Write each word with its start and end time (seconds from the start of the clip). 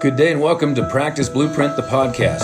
Good 0.00 0.16
day 0.16 0.32
and 0.32 0.40
welcome 0.40 0.74
to 0.76 0.88
Practice 0.88 1.28
Blueprint, 1.28 1.76
the 1.76 1.82
podcast. 1.82 2.40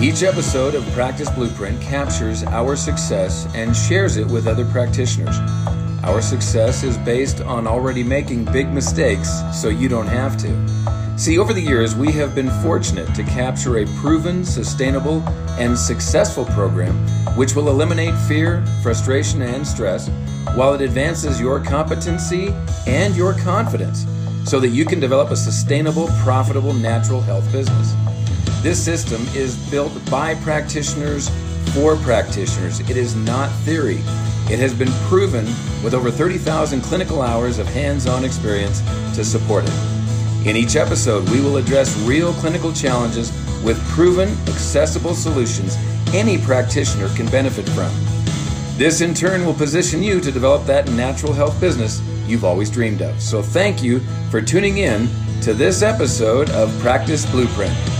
Each 0.00 0.22
episode 0.22 0.76
of 0.76 0.84
Practice 0.92 1.28
Blueprint 1.28 1.82
captures 1.82 2.44
our 2.44 2.76
success 2.76 3.48
and 3.52 3.74
shares 3.74 4.16
it 4.16 4.28
with 4.28 4.46
other 4.46 4.64
practitioners. 4.66 5.36
Our 6.04 6.22
success 6.22 6.84
is 6.84 6.96
based 6.98 7.40
on 7.40 7.66
already 7.66 8.04
making 8.04 8.44
big 8.44 8.68
mistakes 8.68 9.28
so 9.52 9.70
you 9.70 9.88
don't 9.88 10.06
have 10.06 10.36
to. 10.36 11.18
See, 11.18 11.36
over 11.36 11.52
the 11.52 11.60
years, 11.60 11.96
we 11.96 12.12
have 12.12 12.36
been 12.36 12.50
fortunate 12.62 13.12
to 13.16 13.24
capture 13.24 13.78
a 13.78 13.86
proven, 13.96 14.44
sustainable, 14.44 15.22
and 15.58 15.76
successful 15.76 16.44
program 16.44 16.94
which 17.36 17.56
will 17.56 17.70
eliminate 17.70 18.16
fear, 18.28 18.64
frustration, 18.84 19.42
and 19.42 19.66
stress 19.66 20.08
while 20.54 20.74
it 20.74 20.80
advances 20.80 21.40
your 21.40 21.58
competency 21.58 22.54
and 22.86 23.16
your 23.16 23.34
confidence 23.34 24.06
so 24.46 24.60
that 24.60 24.68
you 24.68 24.84
can 24.84 25.00
develop 25.00 25.30
a 25.30 25.36
sustainable, 25.36 26.06
profitable 26.22 26.72
natural 26.72 27.20
health 27.20 27.50
business. 27.50 27.94
This 28.62 28.82
system 28.82 29.26
is 29.34 29.56
built 29.70 29.92
by 30.10 30.36
practitioners 30.36 31.28
for 31.74 31.96
practitioners. 31.96 32.80
It 32.80 32.96
is 32.96 33.16
not 33.16 33.50
theory. 33.64 33.98
It 34.48 34.60
has 34.60 34.72
been 34.72 34.92
proven 35.08 35.44
with 35.82 35.94
over 35.94 36.10
30,000 36.10 36.80
clinical 36.82 37.22
hours 37.22 37.58
of 37.58 37.66
hands 37.66 38.06
on 38.06 38.24
experience 38.24 38.80
to 39.16 39.24
support 39.24 39.64
it. 39.66 40.46
In 40.46 40.54
each 40.54 40.76
episode, 40.76 41.28
we 41.30 41.40
will 41.40 41.56
address 41.56 41.98
real 42.02 42.32
clinical 42.34 42.72
challenges 42.72 43.32
with 43.64 43.82
proven, 43.88 44.28
accessible 44.46 45.14
solutions 45.14 45.76
any 46.14 46.38
practitioner 46.38 47.08
can 47.16 47.26
benefit 47.26 47.68
from. 47.70 47.92
This, 48.78 49.00
in 49.00 49.12
turn, 49.12 49.44
will 49.44 49.54
position 49.54 50.04
you 50.04 50.20
to 50.20 50.30
develop 50.30 50.64
that 50.66 50.88
natural 50.90 51.32
health 51.32 51.60
business 51.60 52.00
you've 52.28 52.44
always 52.44 52.70
dreamed 52.70 53.02
of. 53.02 53.20
So, 53.20 53.42
thank 53.42 53.82
you 53.82 54.00
for 54.30 54.40
tuning 54.40 54.78
in 54.78 55.08
to 55.42 55.54
this 55.54 55.82
episode 55.82 56.50
of 56.50 56.76
Practice 56.80 57.24
Blueprint. 57.30 57.95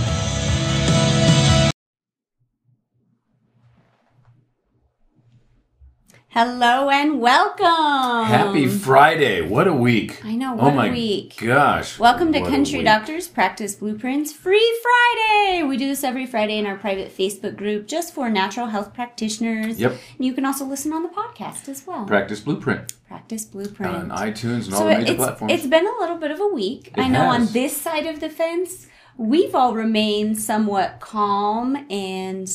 Hello 6.39 6.91
and 6.91 7.19
welcome. 7.19 8.27
Happy 8.27 8.67
Friday. 8.67 9.41
What 9.41 9.67
a 9.67 9.73
week. 9.73 10.23
I 10.23 10.35
know, 10.35 10.53
oh 10.53 10.65
what 10.65 10.73
a 10.73 10.75
my 10.75 10.91
week. 10.91 11.35
Gosh. 11.41 11.97
Welcome 11.97 12.31
to 12.31 12.41
Country. 12.41 12.83
Doctors 12.83 13.27
Practice 13.27 13.73
Blueprints 13.73 14.33
Free 14.33 14.79
Friday. 14.83 15.63
We 15.63 15.77
do 15.77 15.87
this 15.87 16.03
every 16.03 16.27
Friday 16.27 16.59
in 16.59 16.67
our 16.67 16.77
private 16.77 17.09
Facebook 17.09 17.57
group 17.57 17.87
just 17.87 18.13
for 18.13 18.29
natural 18.29 18.67
health 18.67 18.93
practitioners. 18.93 19.79
Yep. 19.79 19.93
And 20.17 20.25
you 20.27 20.33
can 20.33 20.45
also 20.45 20.63
listen 20.63 20.93
on 20.93 21.01
the 21.01 21.09
podcast 21.09 21.67
as 21.69 21.87
well. 21.87 22.05
Practice 22.05 22.41
Blueprint 22.41 22.93
Practice 23.07 23.43
Blueprint. 23.43 23.95
on 23.95 24.09
iTunes 24.09 24.65
and 24.65 24.75
all 24.75 24.85
the 24.85 24.95
major 24.95 25.15
platforms. 25.15 25.51
it's 25.51 25.65
been 25.65 25.87
a 25.87 25.99
little 25.99 26.17
bit 26.17 26.29
of 26.29 26.39
a 26.39 26.47
week. 26.49 26.89
It 26.89 26.99
I 26.99 27.07
know 27.07 27.29
on 27.29 27.47
this 27.47 27.75
side 27.75 28.05
of 28.05 28.19
the 28.19 28.29
fence, 28.29 28.85
we've 29.17 29.55
all 29.55 29.73
remained 29.73 30.39
somewhat 30.39 30.99
calm 30.99 31.87
and 31.89 32.47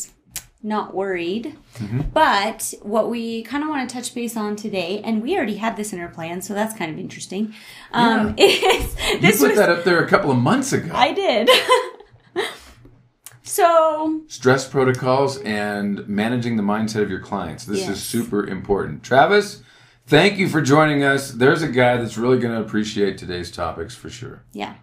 not 0.63 0.95
worried. 0.95 1.57
Mm-hmm. 1.75 2.01
But 2.13 2.73
what 2.83 3.11
we 3.11 3.43
kind 3.43 3.63
of 3.65 3.69
want 3.71 3.89
to 3.89 3.95
touch 3.95 4.15
base 4.15 4.37
on 4.37 4.55
today, 4.57 5.01
and 5.05 5.23
we 5.23 5.37
already 5.37 5.57
had 5.57 5.77
this 5.77 5.93
in 5.93 5.99
our 6.01 6.09
plan, 6.09 6.41
so 6.43 6.55
that's 6.55 6.77
kind 6.77 6.91
of 6.93 6.99
interesting. 6.99 7.55
Um, 7.93 8.35
is 8.39 8.95
you 9.13 9.19
put 9.21 9.49
was 9.49 9.57
that 9.57 9.69
up 9.71 9.85
there 9.85 10.03
a 10.05 10.09
couple 10.09 10.31
of 10.31 10.39
months 10.39 10.73
ago. 10.73 10.93
I 10.95 11.13
did. 11.13 11.49
so 13.43 14.23
Stress 14.29 14.69
protocols 14.69 15.39
and 15.39 16.07
managing 16.09 16.57
the 16.57 16.63
mindset 16.63 17.03
of 17.03 17.11
your 17.11 17.21
clients. 17.21 17.65
This 17.65 17.81
Yes. 17.81 17.91
is 17.91 18.03
super 18.03 18.47
important. 18.47 19.03
Travis, 19.03 19.63
thank 20.07 20.39
you 20.39 20.49
for 20.49 20.61
joining 20.63 21.03
us. 21.03 21.33
There's 21.33 21.63
a 21.63 21.69
guy 21.69 21.97
that's 21.97 22.17
really 22.17 22.39
going 22.39 22.55
to 22.55 22.61
appreciate 22.61 23.19
today's 23.19 23.51
topics 23.51 23.95
for 23.95 24.11
sure. 24.11 24.43
yeah. 24.53 24.75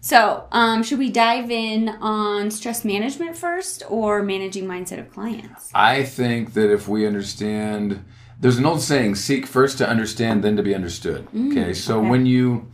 So, 0.00 0.46
um, 0.52 0.82
should 0.82 0.98
we 0.98 1.10
dive 1.10 1.50
in 1.50 1.88
on 1.88 2.50
stress 2.50 2.84
management 2.84 3.36
first 3.36 3.82
or 3.88 4.22
managing 4.22 4.64
mindset 4.64 5.00
of 5.00 5.10
clients? 5.10 5.70
I 5.74 6.04
think 6.04 6.54
that 6.54 6.72
if 6.72 6.86
we 6.86 7.06
understand, 7.06 8.04
there's 8.40 8.58
an 8.58 8.66
old 8.66 8.80
saying, 8.80 9.16
seek 9.16 9.46
first 9.46 9.78
to 9.78 9.88
understand, 9.88 10.44
then 10.44 10.56
to 10.56 10.62
be 10.62 10.74
understood. 10.74 11.26
okay. 11.34 11.74
So 11.74 11.98
okay. 11.98 12.08
when 12.08 12.26
you, 12.26 12.70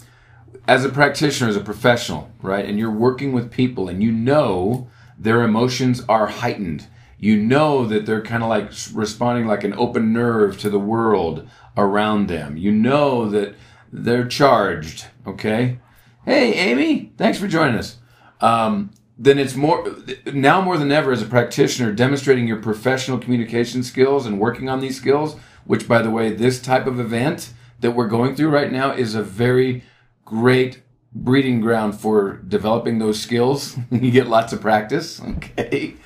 as 0.68 0.84
a 0.84 0.90
practitioner, 0.90 1.48
as 1.48 1.56
a 1.56 1.60
professional, 1.60 2.30
right, 2.42 2.64
and 2.64 2.78
you're 2.78 2.90
working 2.90 3.32
with 3.32 3.50
people 3.50 3.88
and 3.88 4.02
you 4.02 4.12
know 4.12 4.88
their 5.18 5.42
emotions 5.42 6.02
are 6.08 6.26
heightened, 6.26 6.86
you 7.18 7.38
know 7.38 7.86
that 7.86 8.04
they're 8.04 8.22
kind 8.22 8.42
of 8.42 8.50
like 8.50 8.70
responding 8.92 9.46
like 9.46 9.64
an 9.64 9.72
open 9.74 10.12
nerve 10.12 10.58
to 10.58 10.68
the 10.68 10.78
world 10.78 11.48
around 11.74 12.28
them. 12.28 12.58
You 12.58 12.70
know 12.70 13.30
that 13.30 13.54
they're 13.90 14.26
charged, 14.26 15.06
okay? 15.26 15.78
Hey, 16.24 16.54
Amy, 16.54 17.12
thanks 17.18 17.38
for 17.38 17.46
joining 17.46 17.76
us. 17.76 17.98
Um, 18.40 18.92
then 19.18 19.38
it's 19.38 19.54
more 19.54 19.94
now 20.26 20.62
more 20.62 20.78
than 20.78 20.90
ever 20.90 21.12
as 21.12 21.20
a 21.20 21.26
practitioner 21.26 21.92
demonstrating 21.92 22.48
your 22.48 22.62
professional 22.62 23.18
communication 23.18 23.82
skills 23.82 24.24
and 24.24 24.40
working 24.40 24.68
on 24.68 24.80
these 24.80 24.96
skills. 24.96 25.36
Which, 25.66 25.86
by 25.86 26.02
the 26.02 26.10
way, 26.10 26.32
this 26.32 26.60
type 26.60 26.86
of 26.86 26.98
event 26.98 27.52
that 27.80 27.92
we're 27.92 28.08
going 28.08 28.36
through 28.36 28.50
right 28.50 28.72
now 28.72 28.92
is 28.92 29.14
a 29.14 29.22
very 29.22 29.84
great 30.24 30.82
breeding 31.14 31.60
ground 31.60 32.00
for 32.00 32.38
developing 32.38 32.98
those 32.98 33.20
skills. 33.20 33.76
you 33.90 34.10
get 34.10 34.28
lots 34.28 34.52
of 34.52 34.60
practice. 34.60 35.20
Okay. 35.36 35.96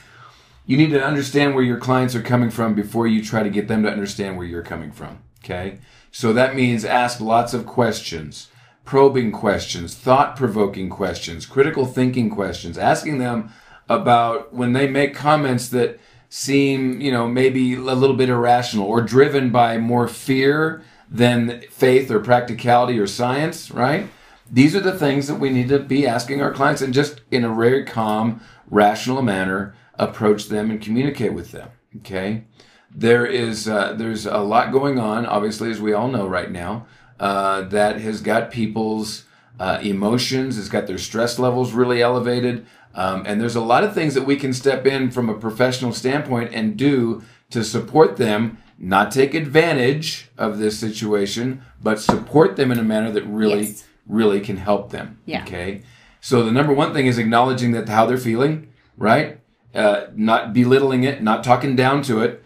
You 0.67 0.77
need 0.77 0.91
to 0.91 1.03
understand 1.03 1.55
where 1.55 1.65
your 1.65 1.79
clients 1.79 2.15
are 2.15 2.21
coming 2.21 2.50
from 2.50 2.75
before 2.75 3.06
you 3.06 3.25
try 3.25 3.43
to 3.43 3.49
get 3.49 3.69
them 3.69 3.85
to 3.85 3.91
understand 3.91 4.37
where 4.37 4.47
you're 4.47 4.62
coming 4.62 4.93
from. 4.93 5.23
Okay. 5.43 5.79
So 6.11 6.35
that 6.35 6.55
means 6.55 6.85
ask 6.85 7.21
lots 7.21 7.55
of 7.55 7.65
questions, 7.65 8.49
probing 8.88 9.31
questions, 9.31 9.94
thought 9.94 10.34
provoking 10.34 10.88
questions, 10.88 11.44
critical 11.44 11.84
thinking 11.84 12.31
questions, 12.31 12.78
asking 12.78 13.19
them 13.19 13.53
about 13.87 14.54
when 14.54 14.72
they 14.72 14.88
make 14.88 15.15
comments 15.15 15.69
that 15.69 16.00
seem, 16.31 16.99
you 16.99 17.12
know, 17.12 17.28
maybe 17.28 17.75
a 17.75 17.78
little 17.78 18.16
bit 18.16 18.31
irrational 18.31 18.87
or 18.87 19.03
driven 19.03 19.50
by 19.50 19.76
more 19.76 20.09
fear 20.09 20.82
than 21.06 21.60
faith 21.71 22.10
or 22.10 22.19
practicality 22.19 22.99
or 22.99 23.06
science, 23.06 23.71
right? 23.71 24.09
These 24.50 24.75
are 24.75 24.81
the 24.81 24.99
things 24.99 25.26
that 25.26 25.34
we 25.34 25.50
need 25.50 25.69
to 25.69 25.81
be 25.81 26.06
asking 26.06 26.41
our 26.41 26.55
clients 26.55 26.81
and 26.81 26.94
just 26.94 27.20
in 27.31 27.44
a 27.44 27.55
very 27.55 27.84
calm, 27.84 28.41
rational 28.70 29.20
manner 29.20 29.75
approach 29.97 30.47
them 30.47 30.70
and 30.70 30.81
communicate 30.81 31.34
with 31.34 31.53
them. 31.53 31.69
Okay. 31.99 32.44
There 32.91 33.26
is, 33.26 33.69
uh, 33.69 33.93
there's 33.93 34.25
a 34.25 34.38
lot 34.38 34.72
going 34.72 34.99
on, 34.99 35.26
obviously, 35.26 35.70
as 35.70 35.78
we 35.78 35.93
all 35.93 36.09
know 36.09 36.26
right 36.26 36.50
now, 36.50 36.87
uh, 37.21 37.62
that 37.62 38.01
has 38.01 38.21
got 38.21 38.51
people's 38.51 39.25
uh, 39.61 39.79
emotions, 39.83 40.56
has 40.56 40.69
got 40.69 40.87
their 40.87 40.99
stress 40.99 41.39
levels 41.39 41.73
really 41.73 42.01
elevated. 42.03 42.67
Um, 42.95 43.25
and 43.27 43.41
there's 43.41 43.56
a 43.56 43.61
lot 43.61 43.84
of 43.84 43.95
things 43.95 44.15
that 44.15 44.25
we 44.27 44.37
can 44.37 44.53
step 44.53 44.87
in 44.87 45.11
from 45.11 45.29
a 45.29 45.34
professional 45.34 45.93
standpoint 45.93 46.51
and 46.55 46.77
do 46.77 47.23
to 47.51 47.62
support 47.65 48.17
them, 48.17 48.59
not 48.79 49.11
take 49.11 49.34
advantage 49.34 50.29
of 50.39 50.59
this 50.59 50.79
situation, 50.79 51.62
but 51.83 52.01
support 52.01 52.56
them 52.56 52.71
in 52.73 52.79
a 52.79 52.83
manner 52.84 53.11
that 53.12 53.25
really, 53.25 53.67
Yes. 53.67 53.85
really 54.06 54.41
can 54.41 54.56
help 54.56 54.91
them. 54.91 55.19
Yeah. 55.27 55.43
Okay. 55.43 55.83
So 56.21 56.43
the 56.43 56.50
number 56.53 56.73
one 56.73 56.93
thing 56.93 57.06
is 57.06 57.19
acknowledging 57.19 57.73
that 57.73 57.89
how 57.89 58.06
they're 58.06 58.19
feeling, 58.19 58.69
right? 58.97 59.39
Uh, 59.75 60.06
not 60.17 60.53
belittling 60.53 61.05
it, 61.05 61.23
not 61.23 61.45
talking 61.45 61.77
down 61.77 62.03
to 62.03 62.21
it, 62.21 62.43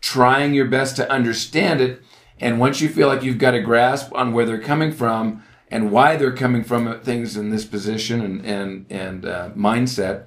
trying 0.00 0.54
your 0.54 0.66
best 0.66 0.96
to 0.96 1.10
understand 1.10 1.80
it. 1.80 2.02
And 2.40 2.60
once 2.60 2.80
you 2.80 2.88
feel 2.88 3.08
like 3.08 3.22
you've 3.22 3.38
got 3.38 3.54
a 3.54 3.60
grasp 3.60 4.14
on 4.14 4.32
where 4.32 4.46
they're 4.46 4.60
coming 4.60 4.92
from 4.92 5.42
and 5.70 5.90
why 5.90 6.16
they're 6.16 6.34
coming 6.34 6.64
from 6.64 7.00
things 7.00 7.36
in 7.36 7.50
this 7.50 7.64
position 7.64 8.20
and 8.20 8.44
and 8.44 8.86
and 8.90 9.26
uh, 9.26 9.50
mindset, 9.50 10.24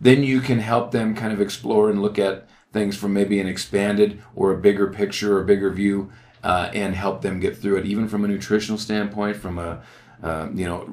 then 0.00 0.22
you 0.22 0.40
can 0.40 0.60
help 0.60 0.90
them 0.90 1.14
kind 1.14 1.32
of 1.32 1.40
explore 1.40 1.90
and 1.90 2.02
look 2.02 2.18
at 2.18 2.48
things 2.72 2.96
from 2.96 3.12
maybe 3.12 3.40
an 3.40 3.46
expanded 3.46 4.22
or 4.34 4.52
a 4.52 4.58
bigger 4.58 4.88
picture 4.88 5.36
or 5.36 5.42
a 5.42 5.46
bigger 5.46 5.70
view, 5.70 6.10
uh, 6.42 6.70
and 6.74 6.94
help 6.94 7.22
them 7.22 7.40
get 7.40 7.56
through 7.56 7.76
it, 7.76 7.86
even 7.86 8.08
from 8.08 8.24
a 8.24 8.28
nutritional 8.28 8.78
standpoint, 8.78 9.36
from 9.36 9.58
a 9.58 9.82
uh, 10.22 10.48
you 10.54 10.64
know, 10.64 10.86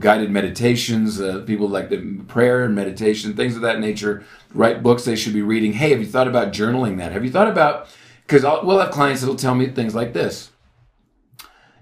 guided 0.00 0.30
meditations, 0.30 1.20
uh, 1.20 1.42
people 1.46 1.68
like 1.68 1.90
the 1.90 2.20
prayer 2.26 2.64
and 2.64 2.74
meditation, 2.74 3.34
things 3.34 3.54
of 3.54 3.62
that 3.62 3.78
nature. 3.78 4.24
Write 4.52 4.82
books 4.82 5.04
they 5.04 5.14
should 5.14 5.32
be 5.32 5.42
reading. 5.42 5.74
Hey, 5.74 5.90
have 5.90 6.00
you 6.00 6.06
thought 6.06 6.26
about 6.26 6.52
journaling 6.52 6.96
that? 6.98 7.12
Have 7.12 7.24
you 7.24 7.30
thought 7.30 7.46
about? 7.46 7.88
Because 8.26 8.42
we'll 8.42 8.78
have 8.78 8.90
clients 8.90 9.20
that'll 9.20 9.36
tell 9.36 9.54
me 9.54 9.66
things 9.68 9.94
like 9.94 10.12
this. 10.12 10.50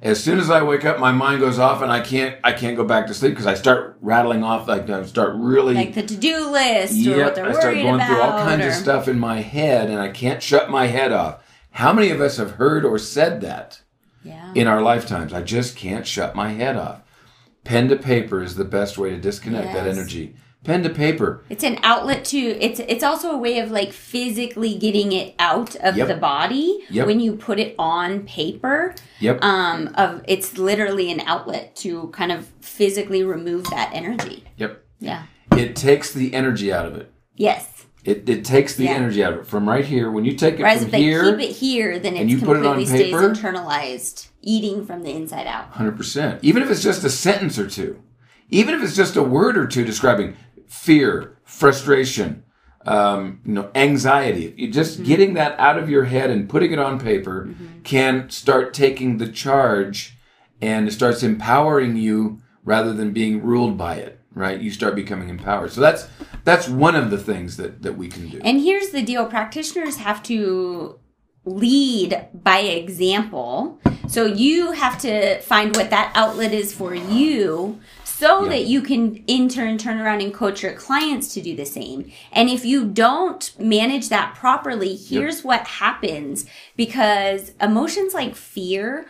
As 0.01 0.23
soon 0.23 0.41
as 0.41 0.51
I 0.51 0.63
wake 0.65 0.85
up, 0.85 0.99
my 0.99 1.13
mind 1.13 1.39
goes 1.41 1.61
off, 1.61 1.81
and 1.81 1.93
I 1.93 2.01
can't. 2.01 2.37
I 2.43 2.53
can't 2.53 2.77
go 2.77 2.83
back 2.85 3.07
to 3.07 3.15
sleep 3.15 3.31
because 3.33 3.47
I 3.47 3.55
start 3.55 3.97
rattling 4.01 4.43
off. 4.43 4.67
Like 4.67 4.91
I 4.91 5.05
start 5.05 5.35
really 5.37 5.75
Like 5.75 5.95
the 5.95 6.03
to-do 6.03 6.51
list 6.51 6.95
or 7.07 7.11
Yep, 7.11 7.25
what 7.25 7.35
they're 7.37 7.49
I 7.49 7.53
start 7.53 7.75
going 7.75 8.05
through 8.05 8.21
all 8.21 8.39
kinds 8.43 8.65
or- 8.65 8.69
of 8.71 8.75
stuff 8.75 9.07
in 9.07 9.21
my 9.21 9.41
head, 9.43 9.89
and 9.91 10.01
I 10.01 10.09
can't 10.09 10.43
shut 10.43 10.69
my 10.71 10.87
head 10.89 11.13
off. 11.13 11.45
How 11.71 11.93
many 11.93 12.11
of 12.11 12.21
us 12.21 12.37
have 12.39 12.53
heard 12.53 12.85
or 12.85 12.99
said 12.99 13.41
that 13.43 13.81
Yeah. 14.25 14.51
in 14.57 14.67
our 14.67 14.83
lifetimes? 14.83 15.33
I 15.33 15.43
just 15.43 15.77
can't 15.77 16.05
shut 16.07 16.35
my 16.35 16.49
head 16.49 16.77
off. 16.77 17.03
Pen 17.63 17.89
to 17.89 17.95
paper 17.97 18.43
is 18.43 18.57
the 18.57 18.65
best 18.65 18.99
way 18.99 19.11
to 19.11 19.17
disconnect 19.17 19.73
that 19.73 19.87
energy. 19.87 20.35
Pen 20.65 20.83
to 20.83 20.91
paper. 20.91 21.43
It's 21.49 21.65
an 21.65 21.79
outlet 21.83 22.25
to 22.27 22.39
it's 22.39 22.81
it's 22.81 23.03
also 23.03 23.33
a 23.33 23.37
way 23.39 23.59
of 23.59 23.71
like 23.71 23.93
physically 23.93 24.77
getting 24.77 25.13
it 25.13 25.35
out 25.39 25.75
of 25.77 25.97
Yep. 25.97 26.09
the 26.09 26.15
body 26.17 26.79
Yep. 26.91 27.07
when 27.07 27.21
you 27.21 27.35
put 27.35 27.59
it 27.59 27.75
on 27.79 28.21
paper. 28.25 28.95
Yep. 29.21 29.43
Um 29.43 29.91
of 29.95 30.23
it's 30.29 30.57
literally 30.59 31.11
an 31.11 31.21
outlet 31.21 31.75
to 31.77 32.09
kind 32.09 32.31
of 32.33 32.47
physically 32.61 33.23
remove 33.25 33.65
that 33.71 33.91
energy. 33.93 34.45
yep. 34.57 34.85
Yeah. 35.01 35.25
It 35.57 35.75
takes 35.75 36.13
the 36.13 36.33
energy 36.33 36.73
out 36.73 36.87
of 36.87 36.97
it. 36.97 37.11
Yes. 37.37 37.69
It, 38.05 38.29
it 38.29 38.45
takes 38.45 38.75
the 38.75 38.85
Yeah. 38.85 38.93
energy 38.93 39.23
out 39.23 39.33
of 39.33 39.39
it 39.41 39.47
from 39.47 39.69
right 39.69 39.85
here. 39.85 40.11
When 40.11 40.25
you 40.25 40.35
take 40.35 40.55
it 40.55 40.61
Whereas 40.61 40.79
from 40.79 40.87
if 40.87 40.93
they 40.93 41.03
here, 41.03 41.37
keep 41.37 41.51
it 41.51 41.57
here, 41.57 41.99
then 41.99 42.17
and 42.17 42.31
it's 42.31 42.41
you 42.41 42.47
put 42.47 42.57
it 42.57 42.67
on 42.67 42.77
completely 42.77 43.11
stays 43.11 43.15
internalized, 43.15 44.29
eating 44.43 44.85
from 44.87 45.03
the 45.03 45.11
inside 45.11 45.47
out. 45.47 45.67
Hundred 45.71 45.97
percent. 45.97 46.41
Even 46.43 46.63
if 46.63 46.71
it's 46.71 46.83
just 46.83 47.05
a 47.05 47.11
sentence 47.11 47.59
or 47.59 47.69
two, 47.69 48.01
even 48.51 48.75
if 48.75 48.83
it's 48.83 48.97
just 48.97 49.17
a 49.17 49.23
word 49.23 49.57
or 49.57 49.67
two 49.67 49.85
describing 49.85 50.37
fear, 50.73 51.37
frustration, 51.45 52.43
um, 52.87 53.41
you 53.45 53.53
know, 53.53 53.71
anxiety. 53.75 54.55
You 54.57 54.71
just 54.71 54.95
Mm-hmm. 54.97 55.05
getting 55.05 55.35
that 55.35 55.59
out 55.61 55.79
of 55.79 55.89
your 55.91 56.05
head 56.05 56.31
and 56.31 56.49
putting 56.49 56.73
it 56.73 56.79
on 56.79 56.99
paper 56.99 57.51
can 57.85 58.31
start 58.31 58.73
taking 58.75 59.19
the 59.19 59.29
charge, 59.29 60.17
and 60.61 60.89
it 60.89 60.93
starts 60.93 61.23
empowering 61.23 61.97
you 61.97 62.41
rather 62.65 62.93
than 62.93 63.13
being 63.13 63.43
ruled 63.43 63.77
by 63.77 63.97
it. 63.97 64.19
Right? 64.35 64.59
You 64.61 64.71
start 64.71 64.95
becoming 64.95 65.29
empowered. 65.29 65.73
So 65.73 65.83
that's 65.83 66.09
that's 66.43 66.67
one 66.67 66.97
of 66.97 67.11
the 67.11 67.19
things 67.19 67.59
that 67.59 67.83
that 67.83 67.99
we 67.99 68.09
can 68.09 68.29
do. 68.31 68.41
And 68.43 68.61
here's 68.63 68.89
the 68.91 69.03
deal 69.03 69.27
practitioners 69.27 69.99
have 69.99 70.23
to 70.25 70.99
lead 71.45 72.29
by 72.33 72.61
example. 72.61 73.79
So 74.09 74.25
you 74.25 74.73
have 74.73 74.97
to 75.01 75.39
find 75.43 75.77
what 75.77 75.91
that 75.91 76.13
outlet 76.15 76.53
is 76.55 76.73
for 76.73 76.95
you 76.95 77.79
so 78.23 78.45
Yeah. 78.45 78.51
that 78.51 78.65
you 78.67 78.83
can 78.83 79.17
in 79.27 79.49
turn 79.49 79.79
turn 79.79 80.01
around 80.01 80.21
and 80.23 80.33
coach 80.33 80.63
your 80.63 80.75
clients 80.75 81.35
to 81.35 81.41
do 81.41 81.57
the 81.57 81.67
same. 81.67 82.11
And 82.33 82.49
if 82.49 82.65
you 82.65 82.85
don't 82.85 83.51
manage 83.59 84.11
that 84.11 84.37
properly, 84.37 84.95
here's 84.95 85.43
what 85.43 85.67
happens 85.67 86.47
because 86.77 87.51
emotions 87.61 88.15
like 88.15 88.37
fear 88.37 89.07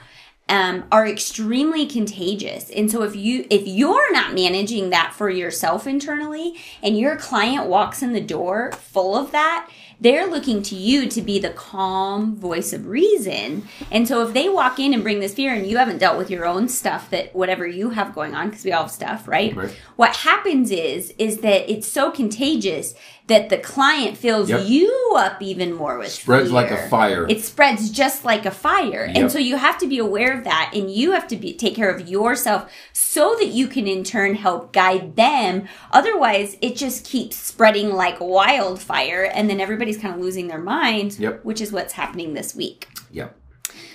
um, 0.53 0.85
are 0.93 1.07
extremely 1.07 1.87
contagious. 1.87 2.69
And 2.69 2.91
so 2.91 3.03
if 3.05 3.17
you 3.17 3.47
if 3.49 3.67
you're 3.67 4.13
not 4.13 4.35
managing 4.35 4.91
that 4.91 5.15
for 5.15 5.31
yourself 5.31 5.87
internally 5.87 6.55
and 6.83 6.99
your 6.99 7.17
client 7.17 7.69
walks 7.69 8.03
in 8.03 8.13
the 8.13 8.21
door 8.21 8.71
full 8.73 9.17
of 9.17 9.33
that, 9.33 9.71
they're 9.99 10.27
looking 10.27 10.63
to 10.65 10.75
you 10.75 11.09
to 11.09 11.23
be 11.23 11.39
the 11.39 11.51
calm 11.51 12.37
voice 12.37 12.75
of 12.75 12.87
reason. 12.87 13.67
And 13.91 14.07
so 14.07 14.27
if 14.27 14.35
they 14.35 14.51
walk 14.51 14.79
in 14.79 14.93
and 14.93 15.03
bring 15.03 15.21
this 15.21 15.33
fear 15.33 15.55
and 15.55 15.67
you 15.67 15.79
haven't 15.79 15.99
dealt 15.99 16.19
with 16.19 16.29
your 16.29 16.45
own 16.45 16.69
stuff 16.69 17.09
that 17.09 17.35
whatever 17.35 17.67
you 17.67 17.91
have 17.91 18.15
going 18.15 18.35
on 18.35 18.51
because 18.51 18.65
we 18.65 18.73
all 18.73 18.83
have 18.83 18.91
stuff, 18.91 19.27
right? 19.27 19.57
Right. 19.57 19.75
What 19.97 20.17
happens 20.17 20.71
is 20.71 21.15
is 21.19 21.39
that 21.39 21.73
it's 21.73 21.89
so 21.89 22.11
contagious 22.11 22.95
that 23.29 23.49
the 23.51 23.57
client 23.59 24.17
fills 24.17 24.51
Yep. 24.51 24.63
you 24.67 25.13
up 25.17 25.41
even 25.41 25.73
more 25.75 25.97
with 25.99 26.09
stress. 26.11 26.19
It 26.19 26.49
Spreads 26.49 26.53
like 26.53 26.71
a 26.71 26.89
fire. 26.89 27.27
It 27.29 27.41
spreads 27.43 27.91
just 27.91 28.25
like 28.25 28.45
a 28.45 28.51
fire. 28.51 29.07
Yep. 29.07 29.17
And 29.17 29.31
so 29.33 29.39
you 29.39 29.57
have 29.57 29.79
to 29.79 29.87
be 29.87 29.99
aware 29.99 30.37
of 30.37 30.45
that 30.45 30.73
and 30.75 30.91
you 30.91 31.13
have 31.13 31.29
to 31.29 31.37
be 31.37 31.53
take 31.55 31.75
care 31.77 31.89
of 31.91 32.09
yourself 32.09 32.71
so 32.93 33.37
that 33.39 33.49
you 33.49 33.69
can 33.69 33.87
in 33.87 34.03
turn 34.05 34.35
help 34.35 34.73
guide 34.73 35.15
them. 35.17 35.69
Otherwise, 35.93 36.57
it 36.61 36.77
just 36.77 37.05
keeps 37.05 37.37
spreading 37.37 37.91
like 37.93 38.19
wildfire 38.21 39.31
and 39.33 39.49
then 39.49 39.61
everybody's 39.61 39.99
kind 39.99 40.15
of 40.15 40.21
losing 40.21 40.49
their 40.49 40.59
mind, 40.61 41.17
Yep. 41.19 41.45
which 41.45 41.61
is 41.61 41.73
what's 41.73 41.93
happening 41.95 42.35
this 42.35 42.55
week. 42.55 42.89
yep. 43.11 43.37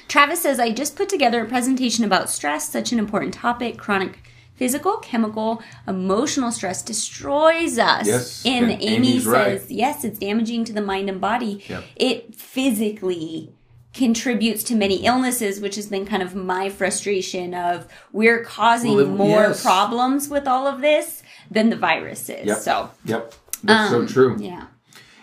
Travis 0.07 0.41
says, 0.41 0.57
I 0.57 0.71
just 0.71 0.95
put 0.95 1.09
together 1.09 1.43
a 1.43 1.47
presentation 1.49 2.05
about 2.05 2.29
stress, 2.29 2.69
such 2.69 2.93
an 2.93 2.99
important 2.99 3.33
topic. 3.33 3.77
Chronic 3.77 4.26
physical, 4.57 4.97
chemical, 4.97 5.61
emotional 5.87 6.51
stress 6.51 6.81
destroys 6.81 7.77
us. 7.79 8.05
Yes, 8.07 8.45
And, 8.45 8.65
and 8.71 8.81
Amy 8.81 8.95
Amy's 8.95 9.23
says, 9.23 9.61
right. 9.61 9.61
yes, 9.69 10.03
it's 10.03 10.19
damaging 10.19 10.65
to 10.65 10.73
the 10.73 10.81
mind 10.81 11.09
and 11.09 11.21
body. 11.21 11.63
Yep. 11.69 11.83
It 11.95 12.35
physically 12.35 13.53
contributes 13.93 14.63
to 14.63 14.75
many 14.75 15.05
illnesses, 15.05 15.59
which 15.59 15.75
has 15.75 15.87
been 15.87 16.05
kind 16.05 16.21
of 16.21 16.35
my 16.35 16.69
frustration 16.69 17.53
of 17.53 17.87
we're 18.11 18.43
causing 18.43 18.95
Well, 18.95 19.05
it- 19.05 19.09
more 19.09 19.41
yes. 19.43 19.63
problems 19.63 20.27
with 20.29 20.47
all 20.47 20.67
of 20.67 20.81
this 20.81 21.23
than 21.49 21.69
the 21.69 21.75
virus 21.77 22.29
is. 22.29 22.45
Yep. 22.45 22.57
So, 22.57 22.89
Yep. 23.05 23.33
That's 23.63 23.89
so 23.89 23.99
um, 24.01 24.07
true. 24.07 24.37
yeah. 24.39 24.67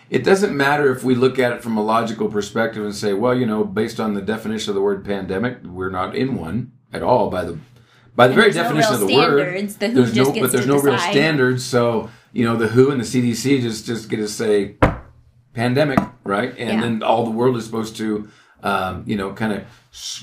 It 0.09 0.23
doesn't 0.23 0.55
matter 0.55 0.91
if 0.91 1.03
we 1.03 1.15
look 1.15 1.39
at 1.39 1.51
it 1.53 1.63
from 1.63 1.77
a 1.77 1.83
logical 1.83 2.27
perspective 2.27 2.83
and 2.85 2.93
say, 2.93 3.13
well, 3.13 3.33
you 3.35 3.45
know, 3.45 3.63
based 3.63 3.99
on 3.99 4.13
the 4.13 4.21
definition 4.21 4.69
of 4.71 4.75
the 4.75 4.81
word 4.81 5.03
pandemic, 5.05 5.63
we're 5.63 5.89
not 5.89 6.15
in 6.15 6.35
one 6.35 6.71
at 6.93 7.01
all 7.01 7.29
by 7.29 7.43
the 7.43 7.57
by 8.15 8.27
the 8.27 8.33
very 8.33 8.51
there's 8.51 8.55
no 8.55 8.63
definition 8.63 8.93
real 8.93 9.01
of 9.03 9.07
the 9.07 9.15
word. 9.15 9.69
The 9.69 9.87
there's 9.89 10.15
no, 10.15 10.33
but 10.33 10.51
there's 10.51 10.67
no 10.67 10.79
real 10.79 10.97
standards. 10.97 11.63
So 11.63 12.09
you 12.33 12.45
know, 12.45 12.55
the 12.57 12.67
WHO 12.67 12.91
and 12.91 12.99
the 12.99 13.05
CDC 13.05 13.61
just 13.61 13.85
just 13.85 14.09
get 14.09 14.17
to 14.17 14.27
say 14.27 14.75
pandemic, 15.53 15.99
right? 16.23 16.53
And 16.57 16.69
Yeah. 16.69 16.81
then 16.81 17.03
all 17.03 17.23
the 17.23 17.31
world 17.31 17.55
is 17.55 17.65
supposed 17.65 17.95
to, 17.97 18.27
um, 18.61 19.03
you 19.05 19.15
know, 19.15 19.31
kind 19.33 19.53
of 19.53 19.63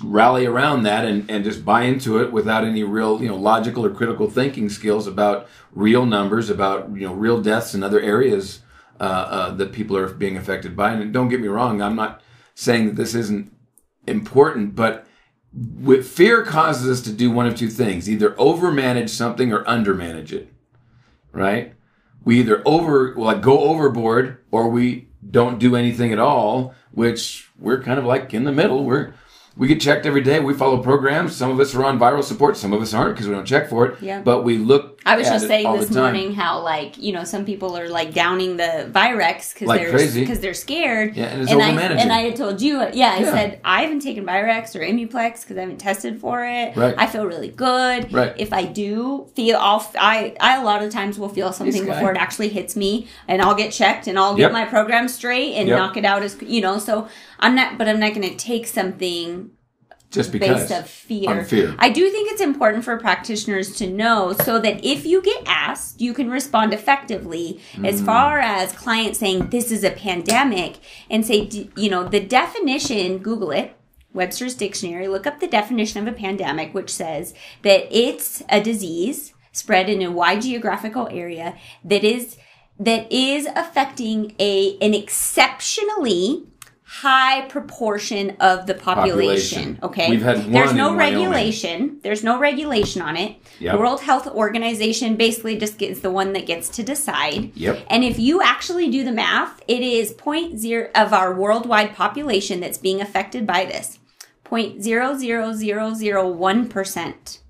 rally 0.04 0.44
around 0.44 0.82
that 0.82 1.06
and, 1.06 1.30
and 1.30 1.42
just 1.42 1.64
buy 1.64 1.84
into 1.84 2.20
it 2.20 2.30
without 2.30 2.64
any 2.64 2.82
real, 2.84 3.22
you 3.22 3.28
know, 3.28 3.36
logical 3.36 3.86
or 3.86 3.90
critical 3.90 4.28
thinking 4.28 4.68
skills 4.68 5.06
about 5.06 5.48
real 5.72 6.04
numbers, 6.04 6.50
about 6.50 6.90
you 6.94 7.06
know, 7.06 7.14
real 7.14 7.40
deaths 7.40 7.74
in 7.74 7.82
other 7.82 8.00
areas 8.00 8.60
uh, 9.00 9.04
uh, 9.04 9.50
that 9.54 9.72
people 9.72 9.96
are 9.96 10.08
being 10.08 10.36
affected 10.36 10.76
by. 10.76 10.92
And 10.92 11.12
don't 11.12 11.28
get 11.28 11.40
me 11.40 11.48
wrong, 11.48 11.80
I'm 11.80 11.96
not 11.96 12.20
saying 12.54 12.86
that 12.86 12.96
this 12.96 13.14
isn't 13.14 13.50
important, 14.06 14.76
but 14.76 15.06
fear 16.02 16.44
causes 16.44 16.88
us 16.88 17.04
to 17.04 17.12
do 17.12 17.30
one 17.30 17.46
of 17.46 17.56
two 17.56 17.68
things: 17.68 18.08
either 18.08 18.30
overmanage 18.32 19.10
something 19.10 19.52
or 19.52 19.64
undermanage 19.64 20.32
it. 20.32 20.52
Right? 21.32 21.74
We 22.24 22.40
either 22.40 22.62
over 22.64 23.14
like 23.16 23.40
go 23.40 23.58
overboard 23.60 24.38
or 24.50 24.68
we 24.68 25.08
don't 25.28 25.58
do 25.58 25.76
anything 25.76 26.12
at 26.12 26.18
all, 26.18 26.74
which 26.92 27.50
we're 27.58 27.82
kind 27.82 27.98
of 27.98 28.04
like 28.04 28.32
in 28.34 28.44
the 28.44 28.52
middle. 28.52 28.84
We're 28.84 29.14
we 29.56 29.68
get 29.68 29.80
checked 29.80 30.06
every 30.06 30.22
day. 30.22 30.40
We 30.40 30.54
follow 30.54 30.82
programs. 30.82 31.36
Some 31.36 31.50
of 31.50 31.60
us 31.60 31.74
are 31.74 31.84
on 31.84 31.98
viral 31.98 32.24
support. 32.24 32.56
Some 32.56 32.72
of 32.72 32.80
us 32.80 32.94
aren't 32.94 33.14
because 33.14 33.28
we 33.28 33.34
don't 33.34 33.46
check 33.46 33.68
for 33.68 33.86
it. 33.86 34.02
Yeah. 34.02 34.22
But 34.22 34.44
we 34.44 34.58
look. 34.58 34.91
I 35.04 35.16
was 35.16 35.28
just 35.28 35.46
saying 35.46 35.72
this 35.78 35.90
morning 35.90 36.34
how 36.34 36.60
like 36.60 36.96
you 36.98 37.12
know 37.12 37.24
some 37.24 37.44
people 37.44 37.76
are 37.76 37.88
like 37.88 38.14
downing 38.14 38.56
the 38.56 38.88
Virex 38.90 39.52
because 39.52 39.68
Like 39.68 39.80
they're 39.80 40.14
because 40.14 40.40
they're 40.40 40.54
scared. 40.54 41.16
Yeah, 41.16 41.26
and 41.26 41.42
it's 41.42 41.52
I 41.52 41.70
and 41.70 42.12
I 42.12 42.20
had 42.20 42.36
told 42.36 42.60
you, 42.60 42.78
yeah, 42.92 43.12
I 43.12 43.18
Yeah. 43.20 43.30
said 43.32 43.60
I 43.64 43.82
haven't 43.82 44.00
taken 44.00 44.24
Virex 44.24 44.76
or 44.76 44.82
Immuplex 44.82 45.42
because 45.42 45.56
I 45.56 45.60
haven't 45.60 45.78
tested 45.78 46.20
for 46.20 46.44
it. 46.44 46.76
Right. 46.76 46.94
I 46.96 47.06
feel 47.06 47.26
really 47.26 47.48
good. 47.48 48.12
Right. 48.12 48.34
If 48.36 48.52
I 48.52 48.64
do 48.64 49.28
feel, 49.34 49.56
I'll 49.58 49.84
I 49.98 50.34
I 50.40 50.60
a 50.60 50.64
lot 50.64 50.82
of 50.82 50.90
times 50.90 51.18
will 51.18 51.28
feel 51.28 51.52
something 51.52 51.84
before 51.84 52.12
it 52.12 52.16
actually 52.18 52.48
hits 52.50 52.76
me, 52.76 53.08
and 53.28 53.42
I'll 53.42 53.54
get 53.54 53.72
checked 53.72 54.06
and 54.06 54.18
I'll 54.18 54.34
get 54.34 54.42
Yep. 54.42 54.52
my 54.52 54.64
program 54.64 55.08
straight 55.08 55.54
and 55.54 55.68
Yep. 55.68 55.78
knock 55.78 55.96
it 55.96 56.04
out 56.04 56.22
as 56.22 56.36
you 56.42 56.60
know. 56.60 56.78
So 56.78 57.08
I'm 57.40 57.54
not, 57.54 57.78
but 57.78 57.88
I'm 57.88 57.98
not 57.98 58.14
going 58.14 58.28
to 58.28 58.36
take 58.36 58.66
something 58.66 59.50
just 60.12 60.30
because 60.30 60.68
based 60.68 60.72
of 60.72 60.88
fear. 60.88 61.44
fear. 61.44 61.74
I 61.78 61.88
do 61.88 62.08
think 62.10 62.30
it's 62.30 62.40
important 62.40 62.84
for 62.84 62.96
practitioners 62.98 63.74
to 63.76 63.86
know 63.88 64.32
so 64.32 64.60
that 64.60 64.84
if 64.84 65.04
you 65.04 65.22
get 65.22 65.42
asked, 65.46 66.00
you 66.00 66.14
can 66.14 66.30
respond 66.30 66.72
effectively 66.72 67.60
as 67.82 68.00
Mm. 68.00 68.06
far 68.06 68.38
as 68.38 68.72
clients 68.72 69.18
saying 69.18 69.48
this 69.50 69.72
is 69.72 69.82
a 69.82 69.90
pandemic 69.90 70.74
and 71.10 71.26
say, 71.26 71.48
you 71.76 71.90
know, 71.90 72.04
the 72.04 72.20
definition, 72.20 73.18
Google 73.18 73.50
it. 73.50 73.74
Webster's 74.14 74.54
dictionary, 74.54 75.08
look 75.08 75.26
up 75.26 75.40
the 75.40 75.46
definition 75.46 76.06
of 76.06 76.12
a 76.14 76.16
pandemic, 76.16 76.74
which 76.74 76.90
says 76.90 77.32
that 77.62 77.88
it's 77.90 78.42
a 78.50 78.60
disease 78.60 79.32
spread 79.52 79.88
in 79.88 80.02
a 80.02 80.10
wide 80.10 80.42
geographical 80.42 81.08
area 81.10 81.56
that 81.82 82.04
is 82.04 82.36
that 82.78 83.10
is 83.10 83.46
affecting 83.56 84.34
a 84.38 84.76
an 84.82 84.92
exceptionally 84.92 86.44
high 87.00 87.40
proportion 87.48 88.36
of 88.38 88.66
the 88.66 88.74
population. 88.74 89.76
Population. 89.76 89.78
Okay, 89.82 90.10
We've 90.10 90.20
had 90.20 90.52
there's 90.52 90.74
no 90.74 90.90
in 90.90 90.96
Wyoming. 90.96 91.30
regulation. 91.30 92.00
There's 92.02 92.22
no 92.22 92.38
regulation 92.38 93.00
on 93.00 93.16
it. 93.16 93.36
Yep. 93.60 93.72
The 93.72 93.78
World 93.78 94.02
Health 94.02 94.26
Organization 94.26 95.16
basically 95.16 95.56
just 95.56 95.78
gets 95.78 96.00
the 96.00 96.10
one 96.10 96.34
that 96.34 96.44
gets 96.44 96.68
to 96.76 96.82
decide. 96.82 97.56
Yep. 97.56 97.86
And 97.88 98.04
if 98.04 98.18
you 98.18 98.42
actually 98.42 98.90
do 98.90 99.04
the 99.04 99.10
math, 99.10 99.62
it 99.66 99.80
is 99.82 100.12
point 100.12 100.58
zero 100.58 100.90
of 100.94 101.14
our 101.14 101.34
worldwide 101.34 101.94
population 101.94 102.60
that's 102.60 102.76
being 102.76 103.00
affected 103.00 103.46
by 103.46 103.64
this. 103.64 103.98
Point 104.44 104.82
zero 104.82 105.16
zero 105.16 105.54
zero 105.54 105.94
zero 105.94 106.28
one 106.30 106.68
percent. 106.68 107.40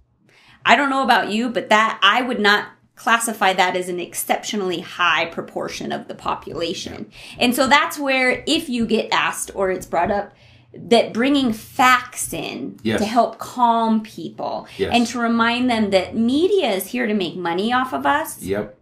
I 0.64 0.76
don't 0.76 0.88
know 0.90 1.02
about 1.02 1.30
you, 1.32 1.48
but 1.48 1.68
that 1.68 1.98
I 2.00 2.22
would 2.22 2.38
not 2.38 2.68
classify 3.02 3.52
that 3.52 3.74
as 3.76 3.88
an 3.88 3.98
exceptionally 3.98 4.80
high 4.80 5.24
proportion 5.26 5.90
of 5.92 6.06
the 6.08 6.14
population. 6.14 7.10
And 7.38 7.54
so 7.54 7.66
that's 7.66 7.98
where 7.98 8.44
if 8.46 8.68
you 8.68 8.86
get 8.86 9.08
asked 9.12 9.50
or 9.54 9.70
it's 9.72 9.86
brought 9.86 10.10
up 10.10 10.32
that 10.74 11.12
bringing 11.12 11.52
facts 11.52 12.32
in 12.32 12.78
Yes. 12.82 13.00
to 13.00 13.04
help 13.06 13.38
calm 13.38 14.02
people 14.02 14.66
Yes. 14.78 14.90
and 14.94 15.06
to 15.08 15.18
remind 15.18 15.68
them 15.68 15.90
that 15.90 16.16
media 16.16 16.70
is 16.70 16.86
here 16.86 17.06
to 17.06 17.14
make 17.14 17.36
money 17.36 17.72
off 17.72 17.92
of 17.92 18.06
us, 18.06 18.40
Yep. 18.42 18.78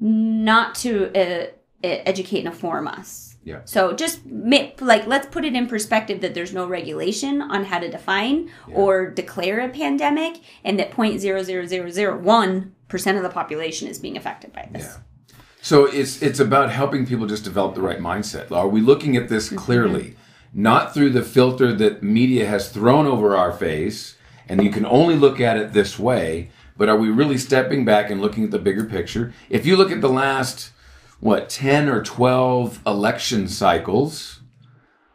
not 0.00 0.74
to 0.76 1.12
uh, 1.14 1.46
educate 1.82 2.38
and 2.38 2.48
inform 2.48 2.88
us. 2.88 3.28
Yeah. 3.44 3.60
So 3.64 3.92
just 3.92 4.24
ma- 4.24 4.70
like 4.80 5.06
let's 5.08 5.26
put 5.26 5.44
it 5.44 5.54
in 5.54 5.66
perspective 5.66 6.20
that 6.20 6.32
there's 6.32 6.52
no 6.52 6.64
regulation 6.66 7.42
on 7.42 7.64
how 7.64 7.80
to 7.80 7.88
define 7.90 8.50
or 8.72 9.10
declare 9.10 9.58
a 9.60 9.68
pandemic, 9.68 10.34
and 10.64 10.78
that 10.78 10.92
0.00001 10.92 12.72
percent 12.92 13.16
of 13.16 13.24
the 13.24 13.30
population 13.30 13.88
is 13.88 13.98
being 13.98 14.16
affected 14.16 14.52
by 14.52 14.68
this. 14.70 14.84
Yeah. 14.84 15.36
So 15.62 15.86
it's 15.86 16.22
it's 16.22 16.38
about 16.38 16.70
helping 16.70 17.06
people 17.06 17.26
just 17.26 17.42
develop 17.42 17.74
the 17.74 17.80
right 17.80 17.98
mindset. 17.98 18.52
Are 18.52 18.68
we 18.68 18.80
looking 18.80 19.16
at 19.16 19.28
this 19.28 19.46
mm-hmm. 19.46 19.56
clearly, 19.56 20.16
not 20.52 20.92
through 20.92 21.10
the 21.10 21.22
filter 21.22 21.74
that 21.74 22.02
media 22.02 22.46
has 22.46 22.68
thrown 22.68 23.06
over 23.06 23.34
our 23.34 23.50
face, 23.50 24.16
and 24.46 24.62
you 24.62 24.70
can 24.70 24.84
only 24.84 25.16
look 25.16 25.40
at 25.40 25.56
it 25.56 25.72
this 25.72 25.98
way? 25.98 26.50
But 26.76 26.90
are 26.90 26.96
we 26.96 27.08
really 27.08 27.38
stepping 27.38 27.84
back 27.84 28.10
and 28.10 28.20
looking 28.20 28.44
at 28.44 28.50
the 28.50 28.58
bigger 28.58 28.84
picture? 28.84 29.32
If 29.48 29.64
you 29.64 29.76
look 29.76 29.90
at 29.90 30.02
the 30.02 30.10
last 30.10 30.72
what 31.20 31.48
ten 31.48 31.88
or 31.88 32.02
twelve 32.02 32.80
election 32.86 33.48
cycles 33.48 34.41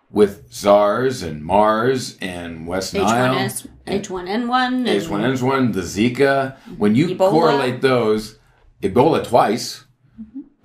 with 0.10 0.52
SARS 0.52 1.22
and 1.22 1.44
MERS 1.44 2.18
and 2.22 2.66
West 2.68 2.94
Nile, 2.94 3.36
H1S, 3.36 3.68
H1N1, 3.88 4.68
and 4.68 4.88
H1N1, 4.88 5.74
the 5.74 5.82
Zika, 5.82 6.58
when 6.78 6.96
you 6.96 7.10
Ebola. 7.10 7.30
correlate 7.32 7.82
those, 7.82 8.40
Ebola 8.82 9.26
twice, 9.28 9.84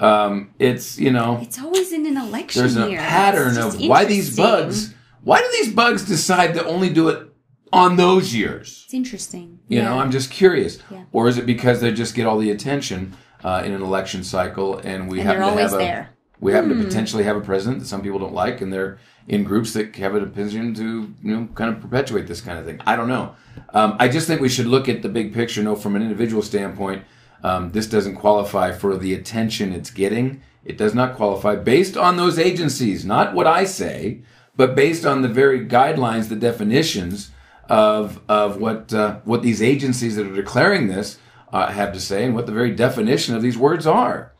um, 0.00 0.52
it's, 0.58 0.98
you 0.98 1.10
know, 1.10 1.38
it's 1.42 1.60
always 1.60 1.92
in 1.92 2.06
an 2.06 2.16
election 2.16 2.60
there's 2.62 2.76
a 2.76 2.88
year. 2.90 2.98
pattern 3.00 3.56
of 3.58 3.80
why 3.80 4.04
these 4.04 4.36
bugs, 4.36 4.94
why 5.22 5.38
do 5.40 5.46
these 5.52 5.72
bugs 5.72 6.04
decide 6.04 6.54
to 6.54 6.64
only 6.66 6.88
do 6.92 7.08
it 7.08 7.28
on 7.72 7.96
those 7.96 8.34
years? 8.34 8.82
It's 8.84 8.94
interesting. 8.94 9.60
You 9.68 9.78
Yeah. 9.78 9.84
know, 9.90 9.98
I'm 9.98 10.10
just 10.10 10.30
curious. 10.30 10.78
Yeah. 10.90 11.04
Or 11.12 11.28
is 11.28 11.38
it 11.38 11.46
because 11.46 11.80
they 11.80 11.92
just 11.92 12.14
get 12.14 12.26
all 12.26 12.38
the 12.38 12.50
attention 12.50 13.14
uh, 13.44 13.62
in 13.64 13.72
an 13.72 13.82
election 13.82 14.22
cycle 14.24 14.78
and 14.78 15.08
we 15.10 15.20
And 15.20 15.28
they're 15.28 15.38
to 15.38 15.44
always 15.44 15.70
have 15.70 15.80
a, 15.80 15.84
there. 15.84 16.10
We 16.42 16.52
happen 16.52 16.70
Hmm. 16.72 16.80
to 16.80 16.84
potentially 16.84 17.22
have 17.24 17.36
a 17.36 17.40
president 17.40 17.78
that 17.80 17.86
some 17.86 18.02
people 18.02 18.18
don't 18.18 18.34
like 18.34 18.60
and 18.60 18.70
they're 18.72 18.98
in 19.28 19.44
groups 19.44 19.72
that 19.74 19.94
have 19.96 20.14
an 20.16 20.24
opinion 20.24 20.74
to 20.74 21.14
you 21.22 21.34
know 21.34 21.48
kind 21.54 21.70
of 21.74 21.80
perpetuate 21.80 22.26
this 22.26 22.40
kind 22.42 22.58
of 22.58 22.66
thing. 22.66 22.80
I 22.86 22.96
don't 22.96 23.08
know. 23.08 23.34
Um, 23.72 23.96
i 24.00 24.08
just 24.08 24.26
think 24.26 24.40
we 24.40 24.48
should 24.48 24.66
look 24.66 24.88
at 24.88 25.00
the 25.02 25.08
big 25.08 25.32
picture 25.32 25.62
no 25.62 25.76
from 25.76 25.94
an 25.96 26.02
individual 26.02 26.42
standpoint. 26.42 27.04
Um, 27.44 27.70
this 27.72 27.86
doesn't 27.86 28.16
qualify 28.16 28.72
for 28.72 28.96
the 28.96 29.14
attention 29.14 29.72
it's 29.72 29.90
getting. 29.90 30.42
It 30.64 30.76
does 30.76 30.94
not 30.94 31.16
qualify 31.16 31.54
based 31.56 31.96
on 31.96 32.16
those 32.16 32.38
agencies 32.38 33.04
not 33.04 33.34
what 33.34 33.46
i 33.46 33.64
say 33.64 34.22
but 34.56 34.74
based 34.74 35.04
on 35.06 35.22
the 35.22 35.28
very 35.28 35.60
guidelines 35.66 36.28
the 36.28 36.36
definitions 36.36 37.30
of 37.68 38.20
of 38.28 38.60
what 38.60 38.92
uh, 38.92 39.20
what 39.24 39.42
these 39.42 39.62
agencies 39.62 40.16
that 40.16 40.26
are 40.26 40.34
declaring 40.34 40.88
this 40.88 41.18
uh, 41.52 41.66
have 41.72 41.92
to 41.92 42.00
say 42.00 42.24
and 42.24 42.34
what 42.34 42.46
the 42.46 42.52
very 42.52 42.72
definition 42.74 43.34
of 43.36 43.42
these 43.42 43.58
words 43.58 43.86
are 43.86 44.31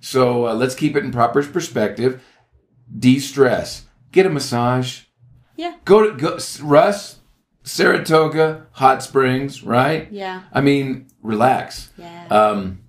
so 0.00 0.46
uh, 0.46 0.54
let's 0.54 0.74
keep 0.74 0.96
it 0.96 1.04
in 1.04 1.12
proper 1.12 1.42
perspective. 1.42 2.22
De-stress. 2.98 3.84
Get 4.12 4.26
a 4.26 4.30
massage. 4.30 5.02
Yeah. 5.56 5.76
Go 5.84 6.10
to 6.10 6.16
go, 6.16 6.38
Russ, 6.62 7.20
Saratoga, 7.62 8.66
hot 8.72 9.02
springs. 9.02 9.62
Right. 9.62 10.10
Yeah. 10.10 10.42
I 10.52 10.60
mean, 10.60 11.06
relax. 11.22 11.90
Yeah. 11.96 12.26
Um, 12.28 12.80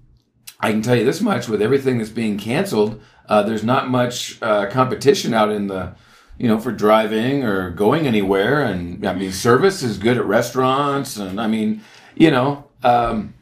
I 0.59 0.71
can 0.71 0.81
tell 0.81 0.95
you 0.95 1.05
this 1.05 1.21
much: 1.21 1.47
with 1.47 1.61
everything 1.61 1.97
that's 1.97 2.09
being 2.09 2.37
canceled, 2.37 3.01
uh, 3.27 3.43
there's 3.43 3.63
not 3.63 3.89
much 3.89 4.41
uh, 4.41 4.67
competition 4.69 5.33
out 5.33 5.51
in 5.51 5.67
the, 5.67 5.95
you 6.37 6.47
know, 6.47 6.59
for 6.59 6.71
driving 6.71 7.43
or 7.43 7.69
going 7.71 8.07
anywhere. 8.07 8.63
And 8.63 9.05
I 9.05 9.13
mean, 9.13 9.31
service 9.31 9.83
is 9.83 9.97
good 9.97 10.17
at 10.17 10.25
restaurants, 10.25 11.17
and 11.17 11.39
I 11.41 11.47
mean, 11.47 11.81
you 12.15 12.31
know, 12.31 12.65
um, 12.83 13.33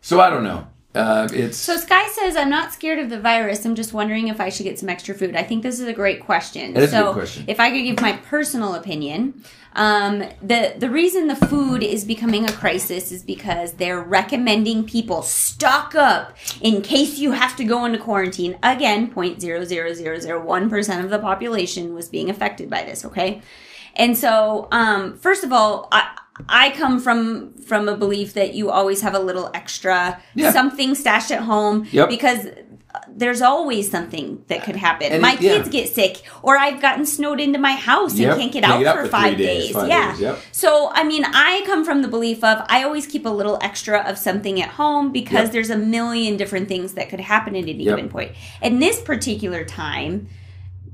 so 0.00 0.20
I 0.20 0.30
don't 0.30 0.44
know. 0.44 0.68
Uh, 0.94 1.28
it's 1.32 1.56
So 1.56 1.76
Sky 1.76 2.08
says, 2.08 2.36
"I'm 2.36 2.50
not 2.50 2.72
scared 2.72 3.00
of 3.00 3.10
the 3.10 3.18
virus. 3.18 3.64
I'm 3.64 3.74
just 3.74 3.92
wondering 3.92 4.28
if 4.28 4.40
I 4.40 4.48
should 4.48 4.62
get 4.62 4.78
some 4.78 4.88
extra 4.88 5.14
food." 5.14 5.34
I 5.34 5.42
think 5.42 5.64
this 5.64 5.80
is 5.80 5.88
a 5.88 5.92
great 5.92 6.20
question. 6.24 6.76
It 6.76 6.82
is 6.84 6.92
a 6.92 6.96
so 6.96 7.04
good 7.06 7.14
question. 7.14 7.44
if 7.48 7.58
I 7.58 7.70
could 7.70 7.82
give 7.82 8.00
my 8.00 8.12
personal 8.12 8.74
opinion, 8.74 9.42
um, 9.74 10.22
the 10.40 10.74
the 10.78 10.88
reason 10.88 11.26
the 11.26 11.34
food 11.34 11.82
is 11.82 12.04
becoming 12.04 12.48
a 12.48 12.52
crisis 12.52 13.10
is 13.10 13.24
because 13.24 13.72
they're 13.72 14.00
recommending 14.00 14.84
people 14.84 15.22
stock 15.22 15.96
up 15.96 16.36
in 16.60 16.80
case 16.80 17.18
you 17.18 17.32
have 17.32 17.56
to 17.56 17.64
go 17.64 17.84
into 17.84 17.98
quarantine. 17.98 18.56
Again, 18.62 19.10
0.00001 19.12 20.70
percent 20.70 21.04
of 21.04 21.10
the 21.10 21.18
population 21.18 21.92
was 21.92 22.08
being 22.08 22.30
affected 22.30 22.70
by 22.70 22.84
this. 22.84 23.04
Okay, 23.04 23.42
and 23.96 24.16
so 24.16 24.68
um, 24.70 25.16
first 25.18 25.42
of 25.42 25.52
all, 25.52 25.88
I. 25.90 26.18
I 26.48 26.70
come 26.70 26.98
from 27.00 27.52
from 27.54 27.88
a 27.88 27.96
belief 27.96 28.34
that 28.34 28.54
you 28.54 28.70
always 28.70 29.00
have 29.02 29.14
a 29.14 29.18
little 29.20 29.50
extra 29.54 30.20
Yeah. 30.34 30.52
something 30.52 30.94
stashed 30.94 31.30
at 31.30 31.40
home 31.40 31.86
Yep. 31.92 32.08
because 32.08 32.46
uh, 32.94 33.00
there's 33.08 33.40
always 33.42 33.90
something 33.90 34.42
that 34.48 34.62
could 34.64 34.76
happen. 34.76 35.12
And 35.12 35.22
my 35.22 35.34
it- 35.34 35.40
yeah. 35.40 35.54
kids 35.56 35.68
get 35.68 35.88
sick, 35.88 36.22
or 36.42 36.56
I've 36.58 36.80
gotten 36.82 37.06
snowed 37.06 37.40
into 37.40 37.58
my 37.58 37.72
house 37.72 38.14
Yep. 38.18 38.32
and 38.32 38.40
can't 38.40 38.52
get 38.52 38.64
Can't 38.64 38.74
out 38.74 38.82
get 38.84 38.96
for 38.96 39.02
for 39.04 39.08
five 39.10 39.36
days, 39.38 39.64
days. 39.66 39.72
five 39.74 39.88
yeah. 39.88 40.10
days, 40.12 40.20
yep. 40.20 40.38
So 40.52 40.90
I 40.92 41.04
mean, 41.04 41.24
I 41.24 41.62
come 41.66 41.84
from 41.84 42.02
the 42.02 42.08
belief 42.08 42.42
of 42.44 42.64
I 42.68 42.82
always 42.82 43.06
keep 43.06 43.26
a 43.26 43.30
little 43.30 43.58
extra 43.62 43.98
of 44.00 44.18
something 44.18 44.60
at 44.60 44.70
home 44.70 45.12
because 45.12 45.44
Yep. 45.44 45.52
there's 45.52 45.70
a 45.70 45.76
million 45.78 46.36
different 46.36 46.66
things 46.68 46.94
that 46.94 47.08
could 47.10 47.20
happen 47.20 47.54
at 47.54 47.62
any 47.62 47.84
given 47.84 48.08
point. 48.08 48.32
And 48.60 48.82
this 48.82 49.00
particular 49.00 49.64
time, 49.64 50.28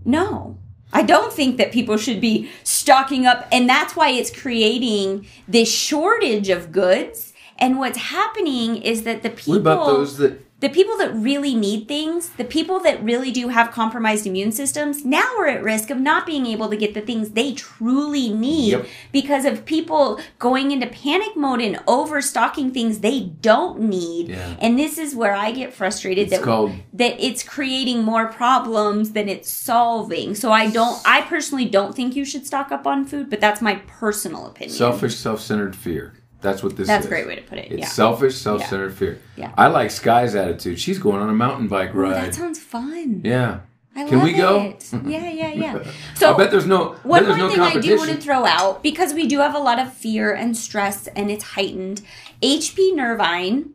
no. 0.04 0.58
I 0.92 1.02
don't 1.02 1.32
think 1.32 1.56
that 1.58 1.72
people 1.72 1.96
should 1.96 2.20
be 2.20 2.50
stocking 2.64 3.26
up, 3.26 3.46
and 3.52 3.68
that's 3.68 3.94
why 3.94 4.10
it's 4.10 4.30
creating 4.30 5.26
this 5.46 5.72
shortage 5.72 6.48
of 6.48 6.72
goods. 6.72 7.32
And 7.58 7.78
what's 7.78 7.98
happening 7.98 8.82
is 8.82 9.02
that 9.02 9.22
the 9.22 9.30
people 9.30 9.54
what 9.54 9.60
about 9.60 9.86
those 9.86 10.16
that 10.16 10.40
the 10.60 10.68
people 10.68 10.96
that 10.98 11.14
really 11.14 11.54
need 11.54 11.88
things, 11.88 12.28
the 12.30 12.44
people 12.44 12.80
that 12.80 13.02
really 13.02 13.30
do 13.30 13.48
have 13.48 13.70
compromised 13.70 14.26
immune 14.26 14.52
systems, 14.52 15.04
now 15.04 15.26
are 15.38 15.46
at 15.46 15.62
risk 15.62 15.88
of 15.90 15.98
not 15.98 16.26
being 16.26 16.44
able 16.46 16.68
to 16.68 16.76
get 16.76 16.92
the 16.94 17.00
things 17.00 17.30
they 17.30 17.52
truly 17.52 18.28
need 18.28 18.72
Yep. 18.72 18.86
because 19.10 19.44
of 19.46 19.64
people 19.64 20.20
going 20.38 20.70
into 20.70 20.86
panic 20.86 21.34
mode 21.34 21.60
and 21.62 21.80
overstocking 21.88 22.72
things 22.72 22.98
they 22.98 23.20
don't 23.20 23.80
need. 23.80 24.28
Yeah. 24.28 24.54
And 24.58 24.78
this 24.78 24.98
is 24.98 25.14
where 25.14 25.34
I 25.34 25.50
get 25.52 25.72
frustrated 25.72 26.24
It's 26.28 26.36
that 26.36 26.42
called- 26.42 26.72
that 26.92 27.16
it's 27.18 27.42
creating 27.42 28.02
more 28.04 28.26
problems 28.26 29.12
than 29.12 29.28
it's 29.28 29.50
solving. 29.50 30.34
So 30.34 30.52
I 30.52 30.68
don't 30.70 31.00
I 31.06 31.22
personally 31.22 31.64
don't 31.64 31.94
think 31.94 32.14
you 32.14 32.24
should 32.24 32.46
stock 32.46 32.70
up 32.70 32.86
on 32.86 33.04
food, 33.06 33.30
but 33.30 33.40
that's 33.40 33.62
my 33.62 33.76
personal 33.86 34.46
opinion. 34.46 34.76
selfish, 34.76 35.16
self-centered 35.16 35.74
fear? 35.74 36.12
That's 36.40 36.62
what 36.62 36.72
this 36.76 36.84
is. 36.84 36.88
That's 36.88 37.04
is. 37.04 37.06
a 37.06 37.08
great 37.14 37.26
way 37.26 37.36
to 37.36 37.42
put 37.42 37.58
it. 37.58 37.70
It's 37.70 37.80
yeah. 37.80 37.86
selfish, 37.86 38.36
self-centered 38.36 38.94
fear. 38.94 39.20
Yeah. 39.36 39.52
I 39.56 39.66
like 39.68 39.90
Sky's 39.90 40.34
attitude. 40.34 40.80
She's 40.80 40.98
going 40.98 41.20
on 41.20 41.28
a 41.28 41.34
mountain 41.34 41.68
bike 41.68 41.94
ride. 41.94 42.24
that 42.24 42.34
sounds 42.34 42.58
fun. 42.58 43.22
yeah. 43.24 43.60
I 43.94 44.04
Can 44.04 44.18
love 44.18 44.24
we 44.24 44.32
go? 44.34 44.60
it. 44.60 44.88
Yeah, 45.04 45.28
yeah, 45.28 45.52
yeah. 45.52 45.84
So 46.14 46.32
I 46.32 46.36
bet 46.36 46.52
there's 46.52 46.66
no. 46.66 46.94
One 47.02 47.24
there's 47.24 47.36
more 47.36 47.48
no 47.48 47.52
thing 47.52 47.60
I 47.60 47.80
do 47.80 47.96
want 47.96 48.10
to 48.10 48.16
throw 48.16 48.46
out 48.46 48.84
because 48.84 49.12
we 49.14 49.26
do 49.26 49.40
have 49.40 49.54
a 49.54 49.58
lot 49.58 49.80
of 49.80 49.92
fear 49.92 50.32
and 50.32 50.56
stress 50.56 51.08
and 51.08 51.28
it's 51.30 51.42
heightened. 51.42 52.00
HP 52.40 52.94
Nervine. 52.94 53.70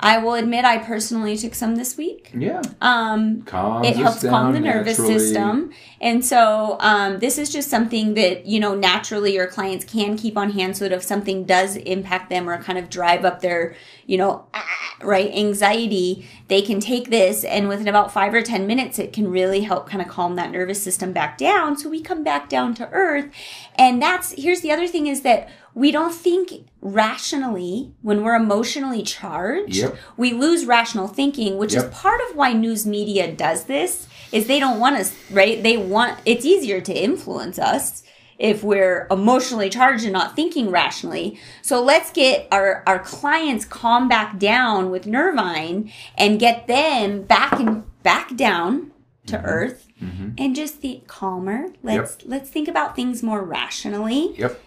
I 0.00 0.18
will 0.18 0.34
admit 0.34 0.64
I 0.64 0.78
personally 0.78 1.36
took 1.36 1.56
some 1.56 1.74
this 1.74 1.96
week. 1.96 2.30
yeah. 2.32 2.62
Um, 2.80 3.42
Calms 3.42 3.86
it 3.86 3.96
helps 3.96 4.22
calm 4.22 4.52
the 4.52 4.60
nervous 4.60 4.96
naturally. 4.98 5.18
system. 5.18 5.72
And 6.00 6.24
so 6.24 6.76
um, 6.78 7.18
this 7.18 7.36
is 7.36 7.50
just 7.50 7.68
something 7.68 8.14
that, 8.14 8.46
you 8.46 8.60
know, 8.60 8.76
naturally 8.76 9.34
your 9.34 9.48
clients 9.48 9.84
can 9.84 10.16
keep 10.16 10.36
on 10.36 10.50
hand 10.50 10.76
so 10.76 10.88
that 10.88 10.94
if 10.94 11.02
something 11.02 11.44
does 11.44 11.74
impact 11.74 12.30
them 12.30 12.48
or 12.48 12.62
kind 12.62 12.78
of 12.78 12.88
drive 12.88 13.24
up 13.24 13.40
their, 13.40 13.74
you 14.06 14.16
know, 14.16 14.46
ah, 14.54 14.94
right, 15.02 15.32
anxiety, 15.34 16.28
they 16.46 16.62
can 16.62 16.78
take 16.78 17.10
this 17.10 17.42
and 17.42 17.68
within 17.68 17.88
about 17.88 18.12
five 18.12 18.32
or 18.32 18.42
10 18.42 18.68
minutes, 18.68 19.00
it 19.00 19.12
can 19.12 19.28
really 19.28 19.62
help 19.62 19.88
kind 19.88 20.00
of 20.00 20.06
calm 20.06 20.36
that 20.36 20.52
nervous 20.52 20.80
system 20.80 21.12
back 21.12 21.36
down. 21.36 21.76
So 21.76 21.88
we 21.88 22.00
come 22.00 22.22
back 22.22 22.48
down 22.48 22.72
to 22.74 22.88
earth. 22.92 23.30
And 23.74 24.00
that's, 24.00 24.30
here's 24.32 24.60
the 24.60 24.70
other 24.70 24.86
thing 24.86 25.08
is 25.08 25.22
that 25.22 25.48
we 25.78 25.92
don't 25.92 26.14
think 26.14 26.52
rationally 26.80 27.92
when 28.02 28.24
we're 28.24 28.34
emotionally 28.34 29.02
charged. 29.02 29.76
Yep. 29.76 29.96
We 30.16 30.32
lose 30.32 30.66
rational 30.66 31.06
thinking, 31.06 31.56
which 31.56 31.74
Yep. 31.74 31.84
is 31.84 31.90
part 31.90 32.20
of 32.28 32.36
why 32.36 32.52
news 32.52 32.84
media 32.84 33.30
does 33.32 33.64
this 33.64 34.08
is 34.32 34.46
they 34.46 34.58
don't 34.60 34.78
want 34.78 34.96
us 34.96 35.14
right 35.30 35.62
they 35.62 35.76
want 35.76 36.18
it's 36.26 36.44
easier 36.44 36.80
to 36.80 36.92
influence 36.92 37.58
us 37.58 38.02
if 38.38 38.62
we're 38.62 39.06
emotionally 39.10 39.70
charged 39.70 40.04
and 40.04 40.12
not 40.12 40.36
thinking 40.36 40.70
rationally 40.70 41.38
so 41.62 41.82
let's 41.82 42.10
get 42.10 42.46
our 42.52 42.82
our 42.86 42.98
clients 42.98 43.64
calm 43.64 44.06
back 44.06 44.38
down 44.38 44.90
with 44.90 45.06
nervine 45.06 45.90
and 46.16 46.38
get 46.38 46.66
them 46.66 47.22
back 47.22 47.52
and 47.54 47.84
back 48.02 48.36
down 48.36 48.92
to 49.26 49.36
mm-hmm. 49.36 49.46
earth 49.46 49.88
mm-hmm. 50.02 50.30
and 50.36 50.54
just 50.54 50.74
think 50.74 51.06
calmer 51.06 51.68
let's 51.82 52.18
let's 52.26 52.50
think 52.50 52.68
about 52.68 52.94
things 52.94 53.22
more 53.22 53.42
rationally 53.42 54.34
Yep. 54.36 54.60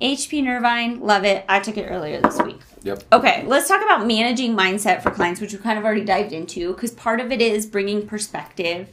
Hp 0.00 0.42
nervine 0.42 1.00
love 1.00 1.24
it 1.24 1.44
i 1.48 1.60
took 1.60 1.76
it 1.76 1.86
earlier 1.90 2.20
this 2.20 2.38
week 2.42 2.60
Yep. 2.82 3.02
Okay, 3.12 3.44
let's 3.46 3.68
talk 3.68 3.82
about 3.84 4.06
managing 4.06 4.56
mindset 4.56 5.02
for 5.02 5.10
clients, 5.10 5.38
which 5.38 5.52
we 5.52 5.58
kind 5.58 5.78
of 5.78 5.84
already 5.84 6.02
dived 6.02 6.32
into, 6.32 6.72
because 6.72 6.92
part 6.92 7.20
of 7.20 7.30
it 7.30 7.42
is 7.42 7.66
bringing 7.66 8.06
perspective, 8.06 8.88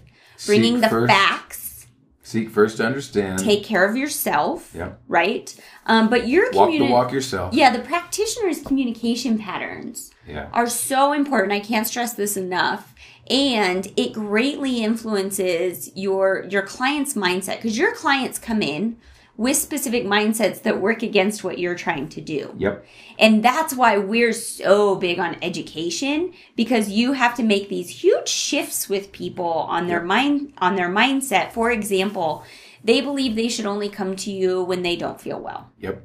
bringing 0.45 0.73
Seek 0.73 0.81
the 0.81 0.89
first. 0.89 1.09
facts. 1.13 1.87
Seek 2.21 2.49
first 2.49 2.75
to 2.77 2.85
understand. 2.85 3.39
take 3.39 3.63
care 3.63 3.89
of 3.89 3.95
yourself, 3.95 4.73
Yep. 4.75 4.99
right? 5.07 5.55
Um, 5.85 6.09
but 6.09 6.27
your 6.27 6.51
Walk 6.51 6.69
the 6.69 6.79
communi- 6.79 6.89
walk 6.91 7.13
yourself. 7.13 7.53
Yeah, 7.53 7.69
the 7.69 7.79
practitioner's 7.79 8.61
communication 8.61 9.37
patterns 9.39 10.11
Yeah. 10.27 10.47
are 10.51 10.67
so 10.67 11.13
important. 11.13 11.53
I 11.53 11.61
can't 11.61 11.87
stress 11.87 12.11
this 12.11 12.35
enough. 12.35 12.93
And 13.29 13.87
it 13.95 14.11
greatly 14.11 14.83
influences 14.83 15.91
your 15.95 16.45
your 16.49 16.63
client's 16.63 17.13
mindset 17.13 17.55
because 17.61 17.77
your 17.77 17.93
clients 17.95 18.37
come 18.37 18.61
in 18.61 18.97
with 19.38 19.56
specific 19.56 20.03
mindsets 20.03 20.63
that 20.63 20.82
work 20.82 21.03
against 21.03 21.44
what 21.44 21.60
you're 21.60 21.75
trying 21.75 22.10
to 22.10 22.20
do. 22.20 22.53
Yep. 22.58 22.86
And 23.20 23.44
that's 23.44 23.74
why 23.75 23.98
we're 23.98 24.34
so 24.34 24.96
big 24.96 25.20
on 25.20 25.38
education 25.44 26.34
because 26.56 26.89
you 26.89 27.13
have 27.13 27.36
to 27.36 27.44
make 27.44 27.70
these 27.70 28.01
huge 28.01 28.27
shifts 28.27 28.89
with 28.89 29.12
people 29.12 29.46
on 29.46 29.88
their 29.88 30.01
mind 30.01 30.53
on 30.58 30.75
their 30.75 30.89
mindset. 30.89 31.51
For 31.51 31.70
example, 31.72 32.44
they 32.84 33.00
believe 33.00 33.36
they 33.36 33.48
should 33.48 33.67
only 33.67 33.89
come 33.89 34.15
to 34.17 34.32
you 34.32 34.63
when 34.63 34.82
they 34.82 34.96
don't 34.96 35.22
feel 35.22 35.39
well. 35.39 35.72
Yep. 35.79 36.03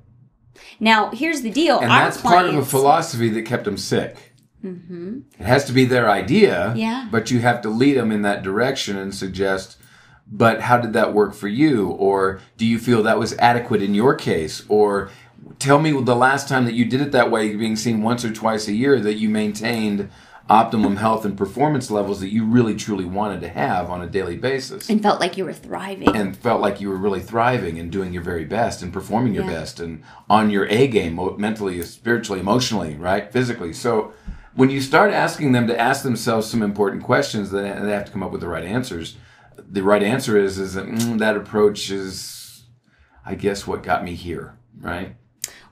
Now, 0.79 1.11
here's 1.11 1.41
the 1.41 1.51
deal. 1.51 1.79
And 1.79 1.91
Our 1.91 2.05
that's 2.05 2.21
part 2.21 2.47
of 2.47 2.55
a 2.55 2.65
philosophy 2.65 3.31
that 3.31 3.43
kept 3.43 3.65
them 3.65 3.79
sick. 3.79 4.33
Mm-hmm. 4.63 5.21
It 5.39 5.45
has 5.45 5.65
to 5.65 5.73
be 5.73 5.85
their 5.85 6.11
idea, 6.11 6.73
Yeah. 6.77 7.09
but 7.11 7.31
you 7.31 7.41
have 7.41 7.63
to 7.63 7.69
lead 7.69 7.97
them 7.97 8.13
in 8.13 8.23
that 8.23 8.43
direction 8.43 8.97
and 8.97 9.15
suggest, 9.15 9.77
but 10.33 10.63
how 10.63 10.79
did 10.79 10.95
that 10.95 11.13
work 11.13 11.35
for 11.35 11.47
you? 11.49 11.89
Or 11.91 12.41
do 12.57 12.65
you 12.67 12.79
feel 12.79 13.03
that 13.03 13.19
was 13.19 13.35
adequate 13.39 13.83
in 13.83 13.95
your 13.95 14.15
case? 14.15 14.65
Or 14.69 15.11
tell 15.59 15.79
me 15.79 15.93
the 15.93 16.17
last 16.17 16.49
time 16.49 16.65
that 16.65 16.73
you 16.75 16.87
did 16.87 17.03
it 17.03 17.13
that 17.13 17.31
way, 17.31 17.55
being 17.55 17.77
seen 17.77 18.03
once 18.03 18.25
or 18.25 18.33
twice 18.33 18.67
a 18.67 18.73
year, 18.73 18.99
that 19.01 19.15
you 19.15 19.29
maintained 19.29 20.09
optimum 20.51 20.97
health 20.97 21.25
and 21.25 21.37
performance 21.39 21.91
levels 21.91 22.21
that 22.21 22.31
you 22.33 22.45
really 22.45 22.75
truly 22.75 23.05
wanted 23.05 23.41
to 23.41 23.49
have 23.49 23.89
on 23.91 24.03
a 24.03 24.07
daily 24.07 24.37
basis. 24.37 24.91
and 24.91 25.01
felt 25.03 25.21
like 25.21 25.37
you 25.37 25.45
were 25.45 25.53
thriving. 25.53 26.15
and 26.17 26.37
felt 26.37 26.61
like 26.61 26.81
you 26.81 26.89
were 26.89 26.97
really 26.97 27.21
thriving 27.21 27.79
and 27.79 27.93
doing 27.93 28.13
your 28.13 28.23
very 28.23 28.45
best 28.45 28.83
and 28.83 28.93
performing 28.93 29.35
your 29.35 29.45
Yeah. 29.45 29.51
best 29.51 29.81
and 29.81 30.03
on 30.29 30.51
your 30.51 30.67
A 30.69 30.89
game, 30.89 31.19
mentally, 31.39 31.81
spiritually, 31.83 32.41
emotionally, 32.41 32.97
right, 32.97 33.31
physically. 33.33 33.73
So 33.73 34.13
when 34.55 34.69
you 34.69 34.81
start 34.81 35.13
asking 35.13 35.53
them 35.53 35.67
to 35.69 35.81
ask 35.81 36.03
themselves 36.03 36.49
some 36.49 36.63
important 36.63 37.03
questions, 37.03 37.51
then 37.51 37.87
they 37.87 37.93
have 37.93 38.07
to 38.07 38.13
come 38.13 38.23
up 38.23 38.33
with 38.33 38.41
the 38.41 38.49
right 38.49 38.65
answers. 38.65 39.17
The 39.73 39.83
right 39.83 40.03
answer 40.03 40.37
is 40.37 40.59
is 40.59 40.75
that 40.75 40.87
mm, 40.87 41.19
that 41.19 41.35
approach 41.35 41.91
is, 41.91 42.65
I 43.25 43.35
guess, 43.35 43.67
what 43.67 43.83
got 43.83 44.05
me 44.05 44.15
here, 44.15 44.59
right? 44.79 45.17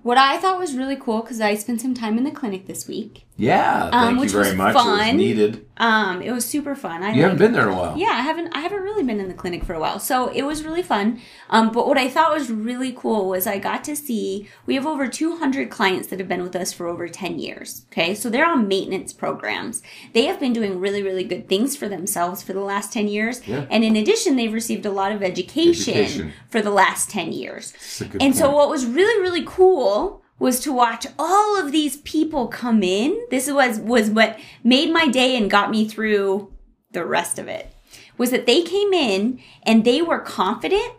What 0.02 0.18
I 0.18 0.38
thought 0.38 0.58
was 0.58 0.74
really 0.74 0.96
cool 0.96 1.20
because 1.22 1.40
I 1.40 1.54
spent 1.54 1.80
some 1.80 1.94
time 1.94 2.16
in 2.18 2.24
the 2.24 2.30
clinic 2.30 2.66
this 2.66 2.86
week. 2.88 3.24
Yeah, 3.36 3.84
thank 3.90 3.94
Um, 3.94 4.14
you 4.16 4.20
which 4.20 4.32
very 4.32 4.48
was 4.48 4.54
much. 4.54 4.72
It 4.72 4.74
was 4.76 4.84
fun. 4.84 5.16
needed. 5.16 5.66
Um, 5.78 6.20
it 6.20 6.30
was 6.30 6.44
super 6.44 6.74
fun. 6.74 7.02
I 7.02 7.14
You 7.14 7.22
haven't 7.22 7.38
been 7.38 7.52
there 7.54 7.68
in 7.68 7.72
a 7.72 7.76
while. 7.76 7.96
Yeah, 7.96 8.08
I 8.10 8.20
haven't. 8.20 8.52
I 8.54 8.60
haven't 8.60 8.82
really 8.82 9.02
been 9.02 9.18
in 9.18 9.28
the 9.28 9.34
clinic 9.34 9.64
for 9.64 9.72
a 9.72 9.80
while, 9.80 9.98
so 9.98 10.28
it 10.28 10.42
was 10.42 10.62
really 10.62 10.82
fun. 10.82 11.20
Um, 11.48 11.72
but 11.72 11.88
what 11.88 11.96
I 11.96 12.10
thought 12.10 12.34
was 12.34 12.50
really 12.50 12.92
cool 12.92 13.30
was 13.30 13.46
I 13.46 13.58
got 13.58 13.82
to 13.84 13.96
see 13.96 14.46
we 14.66 14.74
have 14.74 14.86
over 14.86 15.08
200 15.08 15.70
clients 15.70 16.08
that 16.08 16.18
have 16.18 16.28
been 16.28 16.42
with 16.42 16.54
us 16.54 16.74
for 16.74 16.86
over 16.86 17.08
10 17.08 17.38
years. 17.38 17.86
Okay, 17.90 18.14
so 18.14 18.28
they're 18.28 18.44
on 18.46 18.68
maintenance 18.68 19.14
programs. 19.14 19.80
They 20.12 20.26
have 20.26 20.38
been 20.38 20.52
doing 20.52 20.78
really, 20.78 21.02
really 21.02 21.24
good 21.24 21.48
things 21.48 21.74
for 21.76 21.88
themselves 21.88 22.42
for 22.42 22.52
the 22.52 22.60
last 22.60 22.92
10 22.92 23.08
years, 23.08 23.40
Yeah. 23.48 23.64
and 23.70 23.82
in 23.84 23.96
addition, 23.96 24.36
they've 24.36 24.52
received 24.52 24.84
a 24.84 24.90
lot 24.90 25.12
of 25.12 25.22
education, 25.22 25.94
Education. 25.94 26.32
for 26.50 26.60
the 26.60 26.70
last 26.70 27.08
10 27.08 27.32
years. 27.32 27.72
That's 27.72 28.00
a 28.02 28.04
good 28.04 28.22
And 28.22 28.36
so 28.36 28.50
what 28.54 28.68
was 28.68 28.84
really 28.84 29.18
really 29.22 29.44
cool 29.46 29.89
was 30.38 30.60
to 30.60 30.72
watch 30.72 31.06
all 31.18 31.58
of 31.60 31.70
these 31.72 31.98
people 31.98 32.48
come 32.48 32.82
in. 32.82 33.18
This 33.30 33.50
was 33.50 33.78
was 33.78 34.10
what 34.10 34.38
made 34.64 34.90
my 34.92 35.06
day 35.06 35.36
and 35.36 35.50
got 35.50 35.70
me 35.70 35.86
through 35.86 36.52
the 36.92 37.04
rest 37.04 37.38
of 37.38 37.46
it. 37.48 37.72
Was 38.18 38.30
that 38.30 38.46
they 38.46 38.62
came 38.62 38.92
in 38.92 39.40
and 39.62 39.84
they 39.84 40.00
were 40.02 40.18
confident 40.20 40.92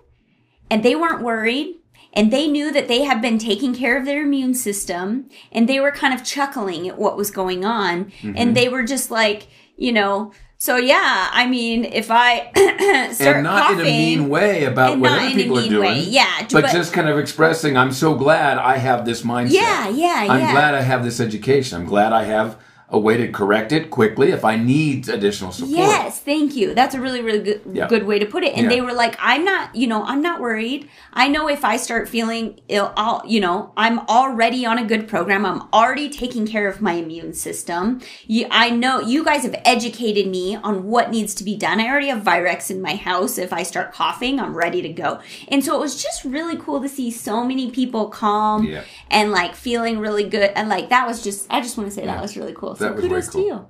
and 0.69 0.83
they 0.83 0.95
weren't 0.95 1.21
worried 1.23 1.75
and 2.13 2.31
they 2.31 2.47
knew 2.47 2.71
that 2.71 2.87
they 2.87 3.03
had 3.03 3.21
been 3.21 3.37
taking 3.37 3.73
care 3.73 3.97
of 3.97 4.05
their 4.05 4.23
immune 4.23 4.53
system 4.53 5.29
and 5.51 5.67
they 5.67 5.79
were 5.79 5.91
kind 5.91 6.13
of 6.13 6.23
chuckling 6.25 6.87
at 6.87 6.97
what 6.97 7.17
was 7.17 7.31
going 7.31 7.63
on 7.65 8.05
Mm-hmm. 8.05 8.33
and 8.35 8.55
they 8.55 8.69
were 8.69 8.83
just 8.83 9.11
like, 9.11 9.47
you 9.77 9.91
know, 9.91 10.31
so 10.61 10.77
yeah, 10.77 11.27
I 11.31 11.47
mean, 11.47 11.85
if 11.85 12.11
I 12.11 12.51
start 13.15 13.37
and 13.37 13.43
not 13.43 13.63
coughing, 13.63 13.79
in 13.79 13.81
a 13.81 13.89
mean 13.89 14.29
way 14.29 14.65
about 14.65 14.99
what 14.99 15.11
other 15.11 15.33
people 15.33 15.57
are 15.57 15.67
doing. 15.67 15.81
way. 15.81 16.01
Yeah, 16.01 16.29
but, 16.51 16.61
but- 16.61 16.71
just 16.71 16.93
kind 16.93 17.09
of 17.09 17.17
expressing, 17.17 17.75
I'm 17.75 17.91
so 17.91 18.13
glad 18.13 18.59
I 18.59 18.77
have 18.77 19.03
this 19.03 19.23
mindset. 19.23 19.53
Yeah, 19.53 19.89
yeah, 19.89 20.27
I'm 20.29 20.39
yeah. 20.39 20.51
glad 20.51 20.75
I 20.75 20.81
have 20.81 21.03
this 21.03 21.19
education. 21.19 21.81
I'm 21.81 21.87
glad 21.87 22.13
I 22.13 22.25
have 22.25 22.57
a 22.93 22.99
way 22.99 23.15
to 23.15 23.29
correct 23.31 23.71
it 23.71 23.89
quickly 23.89 24.31
if 24.31 24.43
I 24.43 24.57
need 24.57 25.07
additional 25.07 25.51
support. 25.53 25.77
Yes, 25.77 26.19
thank 26.19 26.55
you. 26.57 26.73
That's 26.73 26.93
a 26.93 26.99
really, 26.99 27.21
really 27.21 27.39
good, 27.39 27.61
Yeah. 27.71 27.87
good 27.87 28.05
way 28.05 28.19
to 28.19 28.25
put 28.25 28.43
it. 28.43 28.53
And 28.53 28.63
Yeah. 28.63 28.69
they 28.69 28.81
were 28.81 28.91
like, 28.91 29.15
I'm 29.21 29.45
not, 29.45 29.73
you 29.73 29.87
know, 29.87 30.03
I'm 30.03 30.21
not 30.21 30.41
worried. 30.41 30.89
I 31.13 31.29
know 31.29 31.47
if 31.47 31.63
I 31.63 31.77
start 31.77 32.09
feeling 32.09 32.59
ill, 32.67 32.91
I'll, 32.97 33.23
you 33.25 33.39
know, 33.39 33.71
I'm 33.77 33.99
already 34.09 34.65
on 34.65 34.77
a 34.77 34.83
good 34.83 35.07
program. 35.07 35.45
I'm 35.45 35.63
already 35.73 36.09
taking 36.09 36.45
care 36.45 36.67
of 36.67 36.81
my 36.81 36.93
immune 36.93 37.33
system. 37.33 38.01
You, 38.27 38.47
I 38.51 38.69
know 38.71 38.99
you 38.99 39.23
guys 39.23 39.43
have 39.43 39.55
educated 39.63 40.27
me 40.27 40.57
on 40.57 40.83
what 40.87 41.11
needs 41.11 41.33
to 41.35 41.45
be 41.45 41.55
done. 41.55 41.79
I 41.79 41.87
already 41.87 42.07
have 42.09 42.23
Virex 42.23 42.69
in 42.69 42.81
my 42.81 42.95
house. 42.95 43.37
If 43.37 43.53
I 43.53 43.63
start 43.63 43.93
coughing, 43.93 44.37
I'm 44.37 44.53
ready 44.53 44.81
to 44.81 44.89
go. 44.89 45.19
And 45.47 45.63
so 45.63 45.75
it 45.75 45.79
was 45.79 46.01
just 46.03 46.25
really 46.25 46.57
cool 46.57 46.81
to 46.81 46.89
see 46.89 47.09
so 47.09 47.45
many 47.45 47.71
people 47.71 48.09
calm 48.09 48.65
Yeah. 48.65 48.81
and 49.09 49.31
like 49.31 49.55
feeling 49.55 49.99
really 49.99 50.25
good. 50.25 50.51
And 50.57 50.67
like, 50.67 50.89
that 50.89 51.07
was 51.07 51.23
just, 51.23 51.47
I 51.49 51.61
just 51.61 51.77
want 51.77 51.89
to 51.89 51.95
say 51.95 52.05
that 52.05 52.21
was 52.21 52.35
really 52.35 52.53
cool. 52.53 52.75
So 52.81 52.87
That 52.87 52.95
was 52.95 53.05
very 53.05 53.21
kudos 53.21 53.29
cool. 53.29 53.45
you. 53.45 53.67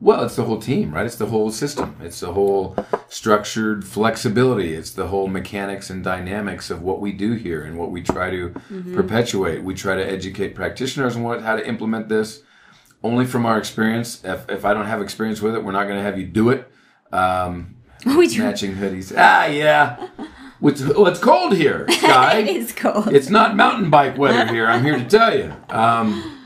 Well, 0.00 0.22
it's 0.24 0.36
the 0.36 0.44
whole 0.44 0.60
team, 0.60 0.92
right? 0.94 1.04
It's 1.06 1.16
the 1.16 1.26
whole 1.26 1.50
system. 1.50 1.96
It's 2.00 2.20
the 2.20 2.32
whole 2.32 2.76
structured 3.08 3.84
flexibility. 3.84 4.74
It's 4.74 4.92
the 4.92 5.08
whole 5.08 5.26
mechanics 5.26 5.90
and 5.90 6.04
dynamics 6.04 6.70
of 6.70 6.82
what 6.82 7.00
we 7.00 7.10
do 7.12 7.32
here 7.32 7.62
and 7.64 7.76
what 7.76 7.90
we 7.90 8.02
try 8.02 8.30
to 8.30 8.50
Mm-hmm. 8.50 8.94
perpetuate. 8.94 9.64
We 9.64 9.74
try 9.74 9.96
to 9.96 10.06
educate 10.08 10.54
practitioners 10.54 11.16
on 11.16 11.22
what 11.24 11.42
how 11.42 11.56
to 11.56 11.66
implement 11.66 12.08
this. 12.08 12.42
Only 13.02 13.26
from 13.26 13.44
our 13.46 13.58
experience. 13.58 14.22
If, 14.24 14.48
if 14.48 14.64
I 14.64 14.72
don't 14.74 14.86
have 14.86 15.00
experience 15.02 15.40
with 15.42 15.54
it, 15.56 15.64
we're 15.64 15.72
not 15.72 15.84
going 15.84 15.96
to 15.98 16.02
have 16.02 16.18
you 16.18 16.26
do 16.26 16.50
it. 16.50 16.70
Um, 17.12 17.76
We 18.06 18.28
try- 18.28 18.44
matching 18.46 18.74
hoodies. 18.76 19.12
Ah, 19.16 19.46
yeah. 19.46 20.08
It's, 20.62 20.80
well, 20.82 21.06
it's 21.06 21.20
cold 21.20 21.54
here, 21.56 21.86
Sky. 21.90 22.38
it 22.38 22.48
is 22.48 22.72
cold. 22.72 23.12
it's 23.12 23.30
not 23.30 23.54
mountain 23.56 23.90
bike 23.90 24.16
weather 24.18 24.46
here. 24.52 24.66
I'm 24.66 24.84
here 24.84 24.96
to 24.96 25.04
tell 25.04 25.36
you. 25.36 25.52
Um, 25.70 26.37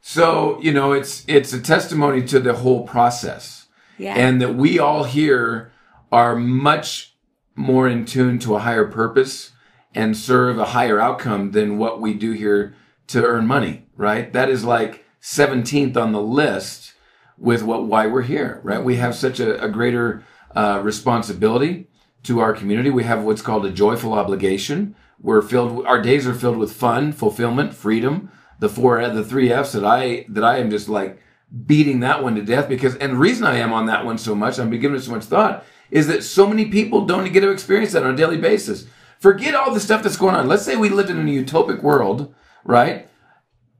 so 0.00 0.58
you 0.60 0.72
know, 0.72 0.92
it's 0.92 1.24
it's 1.28 1.52
a 1.52 1.60
testimony 1.60 2.22
to 2.26 2.40
the 2.40 2.54
whole 2.54 2.86
process, 2.86 3.66
Yeah. 3.98 4.14
and 4.14 4.40
that 4.40 4.54
we 4.54 4.78
all 4.78 5.04
here 5.04 5.72
are 6.10 6.34
much 6.36 7.14
more 7.54 7.86
in 7.88 8.04
tune 8.04 8.38
to 8.40 8.56
a 8.56 8.60
higher 8.60 8.86
purpose 8.86 9.52
and 9.94 10.16
serve 10.16 10.58
a 10.58 10.66
higher 10.66 11.00
outcome 11.00 11.50
than 11.50 11.76
what 11.78 12.00
we 12.00 12.14
do 12.14 12.32
here 12.32 12.74
to 13.08 13.24
earn 13.24 13.46
money. 13.46 13.86
Right? 13.96 14.32
That 14.32 14.48
is 14.48 14.64
like 14.64 15.04
17th 15.22 15.96
on 15.96 16.12
the 16.12 16.22
list 16.22 16.94
with 17.36 17.62
what 17.62 17.84
why 17.84 18.06
we're 18.06 18.22
here. 18.22 18.60
Right? 18.62 18.82
We 18.82 18.96
have 18.96 19.14
such 19.14 19.38
a, 19.40 19.62
a 19.62 19.68
greater 19.68 20.24
uh, 20.56 20.80
responsibility 20.82 21.88
to 22.22 22.40
our 22.40 22.52
community. 22.54 22.90
We 22.90 23.04
have 23.04 23.22
what's 23.22 23.42
called 23.42 23.66
a 23.66 23.70
joyful 23.70 24.14
obligation. 24.14 24.94
We're 25.20 25.42
filled. 25.42 25.86
Our 25.86 26.00
days 26.00 26.26
are 26.26 26.34
filled 26.34 26.56
with 26.56 26.72
fun, 26.72 27.12
fulfillment, 27.12 27.74
freedom. 27.74 28.30
The 28.60 28.68
four, 28.68 29.06
the 29.08 29.24
three 29.24 29.50
F's 29.50 29.72
that 29.72 29.84
I 29.84 30.24
that 30.28 30.44
I 30.44 30.58
am 30.58 30.70
just 30.70 30.88
like 30.88 31.20
beating 31.66 32.00
that 32.00 32.22
one 32.22 32.36
to 32.36 32.42
death 32.42 32.68
because, 32.68 32.94
and 32.96 33.14
the 33.14 33.18
reason 33.18 33.44
I 33.44 33.56
am 33.56 33.72
on 33.72 33.86
that 33.86 34.04
one 34.04 34.18
so 34.18 34.36
much, 34.36 34.56
been 34.56 34.70
giving 34.70 34.96
it 34.96 35.02
so 35.02 35.10
much 35.10 35.24
thought, 35.24 35.64
is 35.90 36.06
that 36.06 36.22
so 36.22 36.46
many 36.46 36.66
people 36.66 37.04
don't 37.04 37.32
get 37.32 37.40
to 37.40 37.50
experience 37.50 37.92
that 37.92 38.04
on 38.04 38.14
a 38.14 38.16
daily 38.16 38.36
basis. 38.36 38.86
Forget 39.18 39.56
all 39.56 39.74
the 39.74 39.80
stuff 39.80 40.04
that's 40.04 40.16
going 40.16 40.36
on. 40.36 40.46
Let's 40.46 40.64
say 40.64 40.76
we 40.76 40.88
lived 40.88 41.10
in 41.10 41.18
a 41.18 41.22
utopic 41.22 41.82
world, 41.82 42.32
right? 42.64 43.08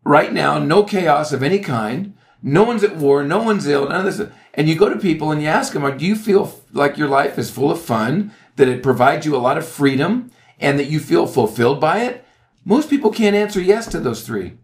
right 0.04 0.32
now, 0.32 0.58
no 0.58 0.82
chaos 0.82 1.32
of 1.32 1.42
any 1.42 1.58
kind. 1.58 2.14
No 2.42 2.64
one's 2.64 2.84
at 2.84 2.96
war. 2.96 3.22
No 3.22 3.42
one's 3.42 3.66
ill. 3.66 3.88
None 3.88 4.06
of 4.06 4.16
this. 4.16 4.28
And 4.54 4.68
you 4.68 4.74
go 4.74 4.88
to 4.88 4.98
people 4.98 5.30
and 5.30 5.42
you 5.42 5.48
ask 5.48 5.72
them, 5.72 5.98
do 5.98 6.06
you 6.06 6.16
feel 6.16 6.60
like 6.72 6.96
your 6.96 7.08
life 7.08 7.38
is 7.38 7.50
full 7.50 7.70
of 7.70 7.80
fun, 7.80 8.32
that 8.56 8.68
it 8.68 8.82
provides 8.82 9.26
you 9.26 9.36
a 9.36 9.38
lot 9.38 9.58
of 9.58 9.66
freedom, 9.66 10.30
and 10.58 10.78
that 10.78 10.90
you 10.90 11.00
feel 11.00 11.26
fulfilled 11.26 11.80
by 11.80 12.00
it? 12.00 12.24
Most 12.64 12.90
people 12.90 13.10
can't 13.10 13.36
answer 13.36 13.60
yes 13.60 13.86
to 13.88 14.00
those 14.00 14.26
three. 14.26 14.58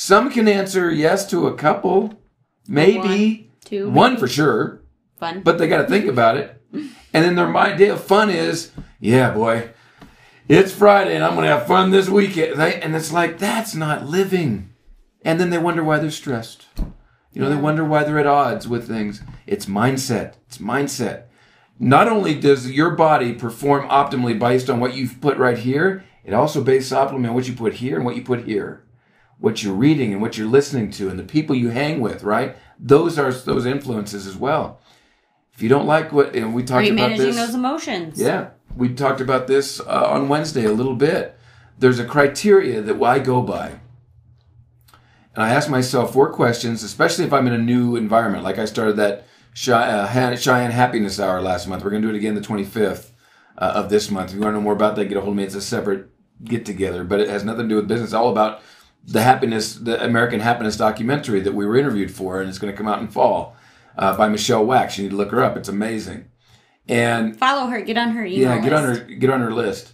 Some 0.00 0.30
can 0.30 0.46
answer 0.46 0.92
yes 0.92 1.28
to 1.30 1.48
a 1.48 1.56
couple, 1.56 2.14
maybe 2.68 2.98
One, 2.98 3.48
two, 3.64 3.90
one 3.90 4.16
for 4.16 4.28
sure, 4.28 4.84
Fun. 5.18 5.40
but 5.40 5.58
they 5.58 5.66
got 5.66 5.82
to 5.82 5.88
think 5.88 6.06
about 6.06 6.36
it. 6.36 6.62
And 7.12 7.24
then 7.24 7.34
their 7.34 7.56
idea 7.56 7.94
of 7.94 8.04
fun 8.04 8.30
is, 8.30 8.70
yeah, 9.00 9.32
boy, 9.32 9.70
it's 10.46 10.70
Friday 10.70 11.16
and 11.16 11.24
I'm 11.24 11.34
going 11.34 11.46
to 11.48 11.56
have 11.56 11.66
fun 11.66 11.90
this 11.90 12.08
weekend. 12.08 12.60
And 12.60 12.94
it's 12.94 13.10
like, 13.10 13.38
that's 13.38 13.74
not 13.74 14.06
living. 14.06 14.72
And 15.22 15.40
then 15.40 15.50
they 15.50 15.58
wonder 15.58 15.82
why 15.82 15.98
they're 15.98 16.10
stressed. 16.12 16.66
You 17.32 17.40
know, 17.42 17.48
they 17.48 17.56
wonder 17.56 17.84
why 17.84 18.04
they're 18.04 18.20
at 18.20 18.26
odds 18.26 18.68
with 18.68 18.86
things. 18.86 19.22
It's 19.46 19.66
mindset. 19.66 20.34
It's 20.46 20.58
mindset. 20.58 21.24
Not 21.80 22.08
only 22.08 22.38
does 22.38 22.70
your 22.70 22.90
body 22.90 23.32
perform 23.32 23.88
optimally 23.88 24.38
based 24.38 24.70
on 24.70 24.78
what 24.78 24.94
you've 24.94 25.20
put 25.20 25.38
right 25.38 25.58
here, 25.58 26.04
it 26.24 26.34
also 26.34 26.62
based 26.62 26.92
optimally 26.92 27.28
on 27.28 27.34
what 27.34 27.48
you 27.48 27.54
put 27.54 27.74
here 27.74 27.96
and 27.96 28.04
what 28.04 28.16
you 28.16 28.22
put 28.22 28.44
here. 28.44 28.84
What 29.38 29.62
you're 29.62 29.74
reading 29.74 30.12
and 30.12 30.20
what 30.20 30.36
you're 30.36 30.48
listening 30.48 30.90
to 30.92 31.08
and 31.08 31.18
the 31.18 31.24
people 31.24 31.54
you 31.54 31.70
hang 31.70 32.00
with, 32.00 32.22
right? 32.22 32.56
Those 32.78 33.18
are 33.18 33.32
those 33.32 33.66
influences 33.66 34.26
as 34.26 34.36
well. 34.36 34.80
If 35.52 35.62
you 35.62 35.68
don't 35.68 35.86
like 35.86 36.12
what, 36.12 36.34
and 36.34 36.54
we 36.54 36.62
talked 36.62 36.86
you 36.86 36.92
about 36.92 37.10
managing 37.10 37.26
this. 37.26 37.36
those 37.36 37.54
emotions? 37.54 38.20
Yeah. 38.20 38.50
we 38.76 38.94
talked 38.94 39.20
about 39.20 39.46
this 39.48 39.80
uh, 39.80 40.08
on 40.10 40.28
Wednesday 40.28 40.64
a 40.64 40.72
little 40.72 40.94
bit. 40.94 41.36
There's 41.78 41.98
a 41.98 42.04
criteria 42.04 42.80
that 42.82 43.02
I 43.02 43.18
go 43.18 43.42
by. 43.42 43.80
And 45.34 45.44
I 45.44 45.50
ask 45.50 45.68
myself 45.68 46.12
four 46.12 46.32
questions, 46.32 46.82
especially 46.82 47.24
if 47.24 47.32
I'm 47.32 47.46
in 47.46 47.52
a 47.52 47.58
new 47.58 47.96
environment. 47.96 48.44
Like 48.44 48.58
I 48.58 48.64
started 48.64 48.96
that 48.96 49.26
Cheyenne, 49.54 50.32
uh, 50.32 50.36
Cheyenne 50.36 50.70
Happiness 50.70 51.18
Hour 51.18 51.40
last 51.40 51.66
month. 51.66 51.84
We're 51.84 51.90
going 51.90 52.02
to 52.02 52.08
do 52.08 52.14
it 52.14 52.18
again 52.18 52.34
the 52.34 52.40
25th 52.40 53.10
uh, 53.56 53.72
of 53.74 53.90
this 53.90 54.10
month. 54.10 54.30
If 54.30 54.36
you 54.36 54.40
want 54.42 54.52
to 54.52 54.58
know 54.58 54.64
more 54.64 54.72
about 54.72 54.96
that, 54.96 55.06
get 55.06 55.16
a 55.16 55.20
hold 55.20 55.32
of 55.32 55.36
me. 55.36 55.44
It's 55.44 55.54
a 55.54 55.60
separate 55.60 56.08
get 56.44 56.64
together, 56.64 57.04
but 57.04 57.20
it 57.20 57.28
has 57.28 57.44
nothing 57.44 57.64
to 57.64 57.68
do 57.68 57.76
with 57.76 57.88
business. 57.88 58.08
It's 58.08 58.14
all 58.14 58.30
about 58.30 58.62
the 59.04 59.22
happiness, 59.22 59.74
the 59.74 60.02
American 60.04 60.40
Happiness 60.40 60.76
documentary 60.76 61.40
that 61.40 61.54
we 61.54 61.66
were 61.66 61.76
interviewed 61.76 62.10
for, 62.10 62.40
and 62.40 62.48
it's 62.48 62.58
going 62.58 62.72
to 62.72 62.76
come 62.76 62.88
out 62.88 63.00
in 63.00 63.08
fall 63.08 63.56
uh, 63.96 64.16
by 64.16 64.28
Michelle 64.28 64.64
Wax. 64.64 64.98
You 64.98 65.04
need 65.04 65.10
to 65.10 65.16
look 65.16 65.30
her 65.30 65.42
up. 65.42 65.56
It's 65.56 65.68
amazing. 65.68 66.26
And 66.88 67.36
follow 67.36 67.66
her. 67.66 67.80
Get 67.80 67.98
on 67.98 68.10
her 68.10 68.24
email. 68.24 68.56
Yeah, 68.56 68.60
get 68.60 68.72
list. 68.72 68.82
on 68.82 68.84
her. 68.84 69.14
Get 69.14 69.30
on 69.30 69.40
her 69.40 69.52
list. 69.52 69.92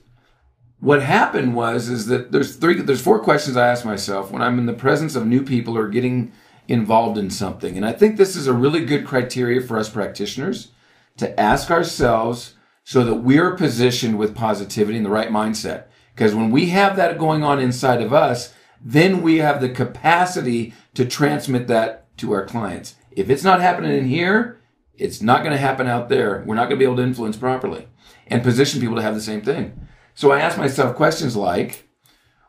What 0.81 1.03
happened 1.03 1.55
was 1.55 1.89
is 1.89 2.07
that 2.07 2.31
there's 2.31 2.57
three. 2.57 2.81
There's 2.81 3.03
four 3.03 3.21
questions 3.21 3.57
I 3.57 3.69
ask 3.69 3.85
myself 3.85 4.31
when 4.31 4.43
I'm 4.43 4.59
in 4.59 4.67
the 4.67 4.73
presence 4.73 5.17
of 5.17 5.27
new 5.27 5.43
people 5.43 5.77
or 5.77 5.89
getting 5.89 6.33
involved 6.69 7.19
in 7.19 7.31
something, 7.31 7.77
and 7.77 7.85
I 7.85 7.93
think 7.93 8.17
this 8.17 8.37
is 8.37 8.47
a 8.47 8.53
really 8.53 8.85
good 8.85 9.07
criteria 9.07 9.61
for 9.61 9.79
us 9.79 9.89
practitioners 9.89 10.71
to 11.17 11.39
ask 11.39 11.71
ourselves 11.71 12.55
so 12.85 13.05
that 13.05 13.17
we're 13.17 13.55
positioned 13.55 14.19
with 14.19 14.35
positivity 14.35 14.97
and 14.97 15.07
the 15.07 15.11
right 15.11 15.31
mindset. 15.31 15.85
Because 16.15 16.35
when 16.35 16.51
we 16.51 16.67
have 16.67 16.97
that 16.97 17.19
going 17.19 17.43
on 17.43 17.59
inside 17.59 18.01
of 18.01 18.13
us, 18.13 18.55
then 18.85 19.23
we 19.23 19.39
have 19.39 19.61
the 19.61 19.71
capacity 19.71 20.75
to 20.93 21.07
transmit 21.07 21.67
that 21.69 22.17
to 22.19 22.33
our 22.33 22.45
clients. 22.45 22.97
If 23.11 23.31
it's 23.31 23.43
not 23.43 23.63
happening 23.63 23.97
in 23.97 24.07
here, 24.07 24.61
it's 24.97 25.23
not 25.23 25.41
going 25.41 25.53
to 25.53 25.59
happen 25.59 25.89
out 25.89 26.09
there. 26.09 26.45
We're 26.47 26.55
not 26.55 26.69
going 26.69 26.79
to 26.79 26.85
be 26.85 26.85
able 26.85 26.97
to 26.97 27.03
influence 27.03 27.37
properly 27.37 27.89
and 28.27 28.43
position 28.43 28.81
people 28.81 28.97
to 28.97 29.03
have 29.03 29.15
the 29.15 29.21
same 29.21 29.41
thing. 29.41 29.89
So 30.15 30.31
I 30.31 30.41
ask 30.41 30.59
myself 30.59 30.95
questions 30.95 31.35
like, 31.35 31.89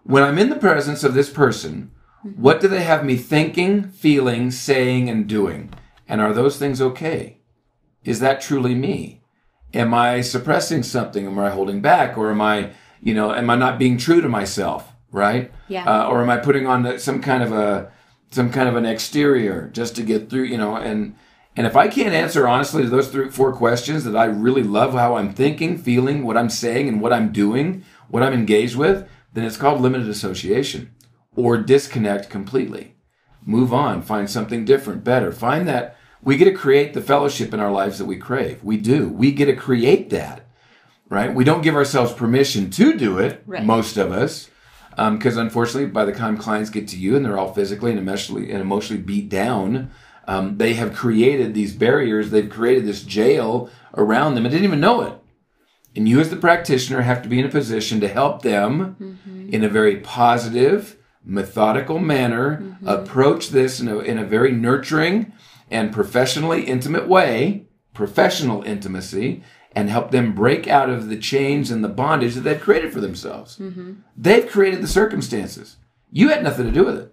when 0.04 0.24
I'm 0.24 0.38
in 0.38 0.50
the 0.50 0.58
presence 0.58 1.04
of 1.04 1.13
this 1.13 1.30
person, 1.30 1.91
what 2.36 2.60
do 2.60 2.67
they 2.67 2.84
have 2.84 3.06
me 3.06 3.15
thinking, 3.15 3.84
feeling, 3.84 4.52
saying, 4.52 5.10
and 5.10 5.28
doing? 5.28 5.74
And 6.08 6.21
are 6.21 6.34
those 6.34 6.58
things 6.58 6.82
okay? 6.82 7.39
Is 8.04 8.19
that 8.19 8.41
truly 8.41 8.76
me? 8.76 9.24
Am 9.74 9.93
I 9.93 10.21
suppressing 10.21 10.84
something? 10.84 11.26
Am 11.26 11.39
I 11.39 11.50
holding 11.50 11.82
back? 11.82 12.17
Or 12.17 12.30
am 12.30 12.41
I, 12.41 12.71
you 13.02 13.13
know, 13.13 13.34
am 13.34 13.50
I 13.50 13.56
not 13.56 13.80
being 13.80 13.98
true 13.98 14.21
to 14.21 14.30
myself? 14.30 14.91
Right? 15.15 15.51
Yeah. 15.69 15.86
Uh, 15.86 16.08
or 16.10 16.21
am 16.21 16.30
I 16.30 16.38
putting 16.38 16.67
on 16.67 16.99
some 16.99 17.21
kind 17.21 17.41
of 17.41 17.51
a, 17.54 17.91
some 18.32 18.51
kind 18.51 18.67
of 18.67 18.75
an 18.75 18.86
exterior 18.86 19.69
just 19.73 19.95
to 19.95 20.04
get 20.04 20.30
through, 20.30 20.43
you 20.43 20.58
know, 20.58 20.75
and, 20.75 21.15
and 21.56 21.65
if 21.65 21.75
I 21.78 21.88
can't 21.88 22.13
answer 22.13 22.47
honestly 22.47 22.84
to 22.84 22.89
those 22.89 23.08
three, 23.08 23.30
four 23.30 23.54
questions 23.54 24.04
that 24.04 24.15
I 24.15 24.25
really 24.25 24.62
love 24.63 24.93
how 24.93 25.15
I'm 25.15 25.34
thinking, 25.34 25.78
feeling, 25.78 26.23
what 26.23 26.36
I'm 26.36 26.49
saying, 26.49 26.89
and 26.89 26.99
what 26.99 27.13
I'm 27.13 27.32
doing, 27.32 27.86
what 28.10 28.23
I'm 28.23 28.34
engaged 28.34 28.75
with, 28.75 29.08
then 29.34 29.45
it's 29.45 29.56
called 29.58 29.80
limited 29.80 30.10
association 30.10 30.91
or 31.36 31.58
disconnect 31.58 32.30
completely. 32.30 32.95
Move 33.45 33.73
on, 33.73 34.01
find 34.01 34.30
something 34.30 34.65
different, 34.65 35.04
better. 35.06 35.32
Find 35.32 35.65
that 35.67 35.95
we 36.21 36.36
get 36.36 36.45
to 36.45 36.54
create 36.54 36.93
the 36.93 37.01
fellowship 37.01 37.54
in 37.54 37.60
our 37.62 37.71
lives 37.71 37.99
that 37.99 38.06
we 38.06 38.17
crave. 38.17 38.63
We 38.63 38.78
do. 38.78 39.08
We 39.08 39.32
get 39.32 39.45
to 39.45 39.56
create 39.56 40.10
that, 40.10 40.47
right? 41.10 41.34
We 41.34 41.43
don't 41.45 41.62
give 41.62 41.75
ourselves 41.75 42.12
permission 42.12 42.69
to 42.71 42.97
do 42.97 43.17
it, 43.19 43.43
Right. 43.45 43.63
most 43.63 43.95
of 43.97 44.12
us, 44.12 44.49
Um, 44.97 45.17
because 45.17 45.38
unfortunately, 45.38 45.89
by 45.89 46.05
the 46.05 46.13
time 46.13 46.38
clients 46.38 46.69
get 46.69 46.88
to 46.89 46.97
you 46.97 47.15
and 47.15 47.25
they're 47.25 47.38
all 47.38 47.53
physically 47.53 47.91
and 47.91 47.99
emotionally 47.99 48.51
and 48.51 48.62
emotionally 48.62 49.01
beat 49.01 49.29
down, 49.29 49.91
um, 50.27 50.58
they 50.58 50.73
have 50.73 50.93
created 50.93 51.53
these 51.53 51.73
barriers. 51.73 52.31
They've 52.31 52.49
created 52.49 52.86
this 52.86 53.03
jail 53.03 53.69
around 53.95 54.36
them 54.36 54.45
and 54.45 54.51
didn't 54.51 54.65
even 54.65 54.79
know 54.79 55.01
it. 55.01 55.13
And 55.95 56.10
you, 56.10 56.19
as 56.19 56.29
the 56.29 56.36
practitioner, 56.36 57.01
have 57.01 57.21
to 57.23 57.29
be 57.29 57.39
in 57.39 57.45
a 57.45 57.49
position 57.49 57.99
to 58.01 58.08
help 58.08 58.41
them 58.41 58.95
mm-hmm. 58.99 59.53
in 59.53 59.63
a 59.63 59.69
very 59.69 59.97
positive, 59.97 60.97
methodical 61.23 61.99
manner 61.99 62.62
mm-hmm. 62.62 62.88
approach 62.88 63.49
this 63.49 63.79
in 63.79 63.88
a, 63.88 63.99
in 63.99 64.17
a 64.17 64.25
very 64.25 64.51
nurturing 64.51 65.31
and 65.71 65.93
professionally 65.93 66.63
intimate 66.63 67.08
way, 67.08 67.65
professional 67.93 68.62
intimacy, 68.63 69.41
and 69.75 69.89
help 69.89 70.11
them 70.11 70.33
break 70.33 70.67
out 70.67 70.89
of 70.89 71.09
the 71.09 71.17
chains 71.17 71.69
and 71.69 71.83
the 71.83 71.89
bondage 71.89 72.33
that 72.35 72.41
they've 72.41 72.59
created 72.61 72.93
for 72.93 73.01
themselves. 73.01 73.59
They've 74.15 74.49
created 74.49 74.81
the 74.81 74.88
circumstances. 74.88 75.77
You 76.11 76.29
had 76.29 76.43
nothing 76.43 76.65
to 76.65 76.71
do 76.71 76.85
with 76.85 76.97
it 76.97 77.11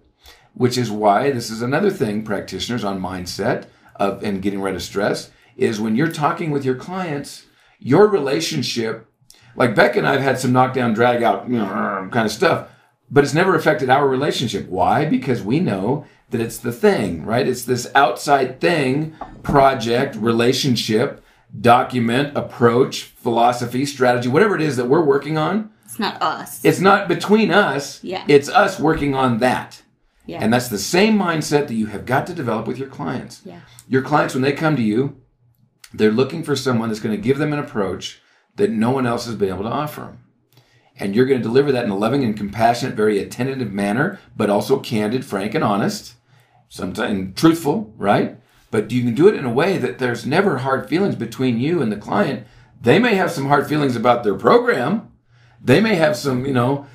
which 0.53 0.77
is 0.77 0.91
why 0.91 1.31
this 1.31 1.49
is 1.49 1.61
another 1.61 1.89
thing 1.89 2.23
practitioners 2.23 2.83
on 2.83 3.01
mindset 3.01 3.65
of 3.95 4.23
and 4.23 4.41
getting 4.41 4.61
rid 4.61 4.75
of 4.75 4.83
stress 4.83 5.31
is 5.57 5.79
when 5.79 5.95
you're 5.95 6.11
talking 6.11 6.51
with 6.51 6.65
your 6.65 6.75
clients, 6.75 7.45
your 7.79 8.07
relationship, 8.07 9.07
like 9.55 9.75
Beck 9.75 9.95
and 9.95 10.07
I've 10.07 10.21
had 10.21 10.39
some 10.39 10.51
knockdown, 10.51 10.93
drag 10.93 11.21
out, 11.21 11.47
kind 12.11 12.25
of 12.25 12.31
stuff, 12.31 12.69
but 13.09 13.23
it's 13.23 13.33
never 13.33 13.55
affected 13.55 13.89
our 13.89 14.07
relationship. 14.07 14.67
Why? 14.67 15.05
Because 15.05 15.43
we 15.43 15.59
know 15.59 16.05
that 16.31 16.41
it's 16.41 16.57
the 16.57 16.71
thing, 16.71 17.25
right? 17.25 17.47
It's 17.47 17.65
this 17.65 17.91
outside 17.93 18.59
thing, 18.59 19.15
project, 19.43 20.15
relationship, 20.15 21.22
document, 21.59 22.35
approach, 22.35 23.03
philosophy, 23.03 23.85
strategy, 23.85 24.27
whatever 24.29 24.55
it 24.55 24.61
is 24.61 24.75
that 24.77 24.85
we're 24.85 25.03
working 25.03 25.37
on. 25.37 25.69
It's 25.85 25.99
not 25.99 26.21
us. 26.21 26.63
It's 26.65 26.79
not 26.79 27.07
between 27.07 27.51
us. 27.51 28.03
Yeah. 28.03 28.25
It's 28.27 28.49
us 28.49 28.79
working 28.79 29.13
on 29.13 29.37
that. 29.39 29.83
yeah. 30.25 30.39
And 30.41 30.51
that's 30.51 30.69
the 30.69 30.79
same 30.79 31.17
mindset 31.17 31.67
that 31.67 31.75
you 31.75 31.87
have 31.87 32.05
got 32.05 32.25
to 32.27 32.33
develop 32.33 32.67
with 32.67 32.77
your 32.77 32.87
clients. 32.89 33.41
yeah. 33.45 33.61
Your 33.87 34.01
clients, 34.01 34.33
when 34.33 34.41
they 34.41 34.53
come 34.53 34.75
to 34.75 34.81
you, 34.81 35.17
they're 35.93 36.11
looking 36.11 36.41
for 36.43 36.55
someone 36.55 36.89
that's 36.89 37.01
going 37.01 37.15
to 37.15 37.21
give 37.21 37.37
them 37.37 37.53
an 37.53 37.59
approach 37.59 38.21
that 38.55 38.71
no 38.71 38.89
one 38.91 39.05
else 39.05 39.25
has 39.25 39.35
been 39.35 39.49
able 39.49 39.63
to 39.63 39.69
offer 39.69 40.01
them. 40.01 40.19
And 40.97 41.15
you're 41.15 41.25
going 41.25 41.39
to 41.41 41.47
deliver 41.47 41.71
that 41.71 41.85
in 41.85 41.91
a 41.91 41.97
loving 41.97 42.23
and 42.23 42.37
compassionate, 42.37 42.95
very 42.95 43.19
attentive 43.19 43.71
manner, 43.71 44.19
but 44.35 44.49
also 44.49 44.79
candid, 44.79 45.25
frank, 45.25 45.53
and 45.53 45.63
honest, 45.63 46.13
sometimes 46.69 47.11
and 47.11 47.35
truthful, 47.35 47.93
right? 47.97 48.37
But 48.73 48.91
you 48.91 49.03
can 49.03 49.13
do 49.13 49.27
it 49.27 49.35
in 49.35 49.45
a 49.45 49.53
way 49.53 49.77
that 49.77 49.99
there's 49.99 50.25
never 50.25 50.57
hard 50.57 50.89
feelings 50.89 51.15
between 51.15 51.59
you 51.59 51.79
and 51.83 51.91
the 51.91 51.95
client. 51.95 52.47
They 52.81 52.97
may 52.97 53.13
have 53.13 53.29
some 53.29 53.45
hard 53.45 53.67
feelings 53.67 53.95
about 53.95 54.23
their 54.23 54.33
program. 54.33 55.11
They 55.63 55.79
may 55.79 55.93
have 55.93 56.17
some, 56.17 56.43
you 56.43 56.53
know, 56.53 56.87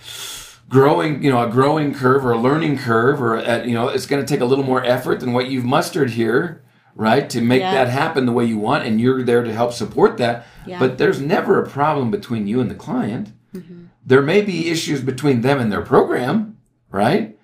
growing, 0.69 1.23
you 1.23 1.31
know, 1.31 1.41
a 1.41 1.49
growing 1.49 1.95
curve 1.95 2.27
or 2.27 2.33
a 2.33 2.37
learning 2.39 2.79
curve, 2.79 3.23
or 3.23 3.37
a, 3.37 3.65
you 3.65 3.75
know, 3.75 3.87
it's 3.87 4.07
going 4.07 4.21
to 4.21 4.27
take 4.29 4.41
a 4.41 4.45
little 4.45 4.65
more 4.65 4.85
effort 4.85 5.21
than 5.21 5.33
what 5.33 5.51
you've 5.51 5.65
mustered 5.65 6.11
here, 6.11 6.65
right, 6.97 7.31
to 7.31 7.41
make 7.41 7.61
Yeah. 7.61 7.73
that 7.75 7.89
happen 7.91 8.27
the 8.27 8.33
way 8.33 8.45
you 8.45 8.59
want, 8.59 8.85
and 8.85 9.01
you're 9.01 9.23
there 9.23 9.45
to 9.45 9.55
help 9.55 9.73
support 9.73 10.17
that. 10.17 10.49
Yeah. 10.67 10.81
But 10.81 10.99
there's 10.99 11.21
never 11.21 11.63
a 11.63 11.69
problem 11.69 12.11
between 12.11 12.49
you 12.49 12.61
and 12.61 12.69
the 12.69 12.75
client. 12.75 13.29
Mm-hmm. 13.55 13.85
There 14.05 14.21
may 14.23 14.43
be 14.43 14.69
issues 14.69 15.01
between 15.01 15.43
them 15.43 15.61
and 15.61 15.71
their 15.71 15.83
program, 15.83 16.59
right? 16.91 17.37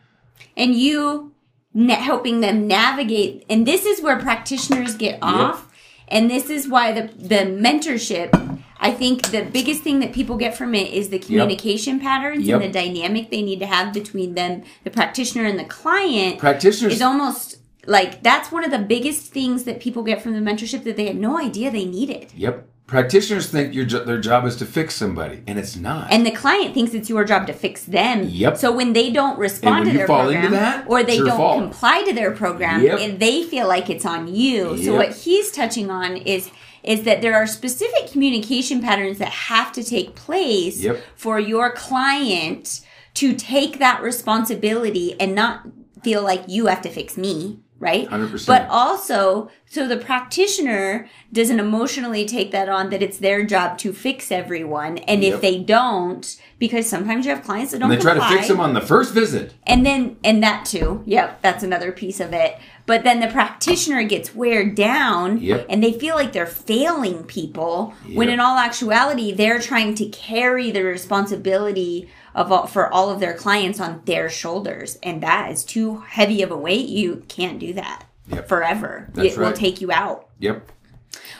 and 0.56 0.74
you 0.74 1.33
na- 1.74 1.96
helping 1.96 2.40
them 2.40 2.66
navigate 2.66 3.44
and 3.50 3.66
this 3.66 3.84
is 3.84 4.00
where 4.02 4.18
practitioners 4.18 4.94
get 4.94 5.18
off 5.20 5.70
and 6.08 6.30
this 6.30 6.48
is 6.50 6.68
why 6.68 6.92
the 6.92 7.08
the 7.18 7.40
mentorship 7.44 8.30
i 8.78 8.90
think 8.90 9.30
the 9.30 9.42
biggest 9.42 9.82
thing 9.82 10.00
that 10.00 10.12
people 10.12 10.36
get 10.36 10.56
from 10.56 10.74
it 10.74 10.92
is 10.92 11.08
the 11.08 11.18
communication 11.18 11.98
patterns 12.00 12.46
Yep. 12.46 12.62
and 12.62 12.74
the 12.74 12.78
dynamic 12.80 13.30
they 13.30 13.42
need 13.42 13.58
to 13.60 13.66
have 13.66 13.92
between 13.92 14.34
them 14.34 14.62
the 14.84 14.90
practitioner 14.90 15.44
and 15.44 15.58
the 15.58 15.64
client 15.64 16.38
Practitioners 16.38 16.92
is 16.94 17.02
almost 17.02 17.56
like 17.86 18.22
that's 18.22 18.50
one 18.52 18.64
of 18.64 18.70
the 18.70 18.78
biggest 18.78 19.32
things 19.32 19.64
that 19.64 19.80
people 19.80 20.02
get 20.02 20.22
from 20.22 20.32
the 20.32 20.40
mentorship 20.40 20.84
that 20.84 20.96
they 20.96 21.06
had 21.06 21.16
no 21.16 21.38
idea 21.38 21.70
they 21.70 21.84
needed 21.84 22.32
Yep. 22.36 22.66
Practitioners 22.86 23.46
think 23.48 23.74
your 23.74 23.86
their 23.86 24.20
job 24.20 24.44
is 24.44 24.56
to 24.56 24.66
fix 24.66 24.94
somebody, 24.94 25.42
and 25.46 25.58
it's 25.58 25.74
not. 25.74 26.12
and 26.12 26.26
the 26.26 26.30
client 26.30 26.74
thinks 26.74 26.92
it's 26.92 27.08
your 27.08 27.24
job 27.24 27.46
to 27.46 27.54
fix 27.54 27.82
them. 27.84 28.24
Yep. 28.28 28.58
So 28.58 28.72
when 28.72 28.92
they 28.92 29.10
don't 29.10 29.38
respond 29.38 29.86
to 29.86 29.92
their 29.92 30.04
program 30.06 30.52
that, 30.52 30.84
or 30.86 31.02
they 31.02 31.16
don't 31.16 31.28
fault. 31.36 31.62
comply 31.62 32.02
to 32.04 32.12
their 32.12 32.32
program, 32.32 32.82
Yep. 32.82 32.98
and 33.00 33.20
they 33.20 33.42
feel 33.42 33.66
like 33.66 33.88
it's 33.88 34.04
on 34.04 34.32
you. 34.34 34.76
So 34.84 34.94
what 34.96 35.12
he's 35.16 35.50
touching 35.50 35.90
on 35.90 36.16
is 36.18 36.50
is 36.82 37.04
that 37.04 37.22
there 37.22 37.34
are 37.34 37.46
specific 37.46 38.12
communication 38.12 38.82
patterns 38.82 39.16
that 39.16 39.28
have 39.30 39.72
to 39.72 39.82
take 39.82 40.14
place 40.14 40.80
Yep. 40.80 41.02
for 41.16 41.40
your 41.40 41.72
client 41.72 42.82
to 43.14 43.32
take 43.32 43.78
that 43.78 44.02
responsibility 44.02 45.18
and 45.18 45.34
not 45.34 45.66
feel 46.02 46.22
like 46.22 46.42
you 46.48 46.66
have 46.66 46.82
to 46.82 46.90
fix 46.90 47.16
me. 47.16 47.60
Right? 47.80 48.08
100%. 48.08 48.46
But 48.46 48.66
also, 48.70 49.50
so 49.66 49.86
the 49.86 49.96
practitioner 49.96 51.08
doesn't 51.32 51.58
emotionally 51.60 52.24
take 52.24 52.50
that 52.52 52.68
on 52.68 52.88
that 52.90 53.02
it's 53.02 53.18
their 53.18 53.44
job 53.44 53.76
to 53.78 53.92
fix 53.92 54.30
everyone. 54.32 54.98
And 54.98 55.22
Yep. 55.22 55.34
if 55.34 55.40
they 55.40 55.58
don't, 55.58 56.40
because 56.58 56.88
sometimes 56.88 57.26
you 57.26 57.34
have 57.34 57.44
clients 57.44 57.72
that 57.72 57.80
don't 57.80 57.90
and 57.90 58.00
they 58.00 58.02
try 58.02 58.14
to 58.14 58.24
fix 58.36 58.48
them 58.48 58.60
on 58.60 58.72
the 58.74 58.80
first 58.80 59.12
visit. 59.12 59.52
and 59.66 59.84
then 59.84 60.16
and 60.24 60.42
that 60.42 60.64
too 60.64 61.02
yep 61.04 61.42
that's 61.42 61.62
another 61.62 61.90
piece 61.92 62.20
of 62.20 62.32
it 62.32 62.56
but 62.86 63.02
then 63.04 63.20
the 63.20 63.26
practitioner 63.26 64.02
gets 64.04 64.34
weighed 64.34 64.74
down 64.74 65.38
Yep. 65.42 65.66
and 65.68 65.82
they 65.82 65.92
feel 65.92 66.14
like 66.14 66.32
they're 66.32 66.46
failing 66.46 67.24
people 67.24 67.92
when 68.14 68.30
in 68.30 68.40
all 68.40 68.56
actuality 68.56 69.30
they're 69.32 69.60
trying 69.60 69.94
to 69.96 70.06
carry 70.06 70.70
the 70.70 70.84
responsibility 70.84 72.08
of 72.34 72.50
all, 72.50 72.66
for 72.66 72.92
all 72.92 73.10
of 73.10 73.20
their 73.20 73.34
clients 73.34 73.78
on 73.80 74.02
their 74.04 74.28
shoulders 74.28 74.96
and 75.02 75.22
that 75.22 75.50
is 75.50 75.64
too 75.64 75.98
heavy 76.00 76.42
of 76.42 76.50
a 76.50 76.56
weight 76.56 76.88
you 76.88 77.24
can't 77.28 77.58
do 77.58 77.72
that 77.74 78.04
Yep. 78.28 78.48
forever 78.48 79.08
That's 79.14 79.34
it 79.34 79.38
will 79.38 79.52
take 79.52 79.80
you 79.80 79.92
out 79.92 80.28
Yep. 80.40 80.70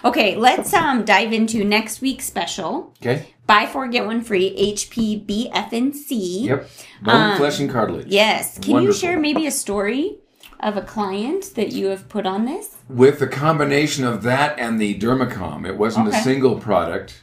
okay 0.05 0.37
let's 0.37 0.73
um 0.75 1.05
dive 1.05 1.33
into 1.33 1.65
next 1.65 2.01
week's 2.01 2.27
special 2.27 2.93
Okay. 3.03 3.27
buy 3.47 3.67
four 3.67 3.89
get 3.89 4.07
one 4.07 4.21
free 4.23 4.55
HPBFNC. 4.75 6.45
Yep. 6.47 6.71
Bone, 7.03 7.15
Um, 7.33 7.37
flesh, 7.37 7.61
and 7.61 7.71
cartilage. 7.71 8.07
Yes. 8.09 8.59
Can 8.59 8.73
Wonderful. 8.75 8.95
you 8.95 8.99
share 9.01 9.19
maybe 9.21 9.47
a 9.47 9.51
story 9.51 10.19
of 10.61 10.77
a 10.77 10.83
client 10.83 11.55
that 11.55 11.73
you 11.73 11.87
have 11.89 12.09
put 12.09 12.25
on 12.27 12.45
this? 12.47 12.77
With 12.89 13.19
the 13.19 13.27
combination 13.27 14.05
of 14.05 14.23
that 14.23 14.59
and 14.59 14.81
the 14.81 14.99
Dermacom, 14.99 15.67
it 15.67 15.77
wasn't 15.77 16.09
Okay. 16.09 16.19
a 16.19 16.23
single 16.23 16.57
product. 16.57 17.23